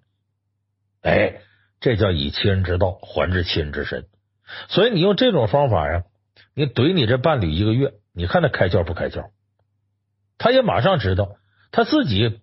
[1.03, 1.41] 哎，
[1.81, 4.07] 这叫以其人之道还治其人之身。
[4.69, 6.05] 所以你用这种方法呀，
[6.55, 9.31] 你怼你这伴侣一个月，你看他开窍不开窍？
[10.39, 11.37] 他也马上知道
[11.73, 12.41] 他自己。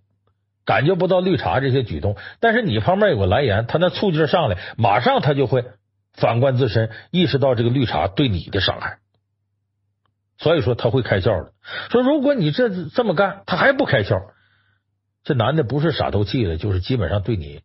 [0.68, 5.64] 感觉不到绿茶这些举动，但是你旁边有个蓝颜，他那醋劲上来，马上他就会
[6.12, 8.98] 反观自身，意识到这个绿茶对你的伤害，
[10.38, 11.54] 所以说他会开窍的。
[11.90, 14.32] 说如果你这这么干，他还不开窍，
[15.24, 17.62] 这男的不是傻透气的，就是基本上对你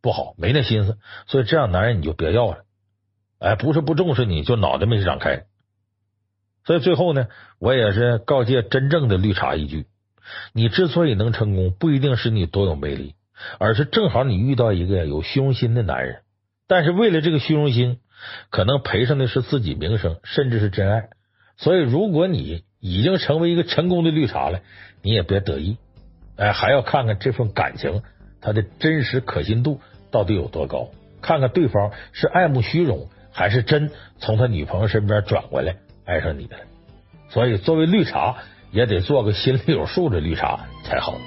[0.00, 0.98] 不好，没那心思。
[1.26, 2.64] 所以这样男人你就别要了，
[3.38, 5.44] 哎，不是不重视你，就脑袋没长开。
[6.64, 7.26] 所以最后呢，
[7.58, 9.86] 我也是告诫真正的绿茶一句。
[10.52, 13.16] 你之所以能成功，不一定是你多有魅力，
[13.58, 16.22] 而是正好你遇到一个有虚荣心的男人。
[16.68, 17.98] 但是为了这个虚荣心，
[18.48, 21.08] 可能赔上的是自己名声，甚至是真爱。
[21.56, 24.60] 所以，如果你已经成为一个成功的绿茶了，
[25.02, 25.76] 你也别得意，
[26.36, 28.02] 哎，还要看看这份感情
[28.40, 29.80] 它的真实可信度
[30.10, 30.90] 到底有多高，
[31.20, 36.56] 看看对方是爱慕虚荣，还是真从他女朋友身边转过来爱上你的。
[37.28, 38.36] 所以，作为绿茶。
[38.72, 41.18] 也得做个心里有数的绿茶才好。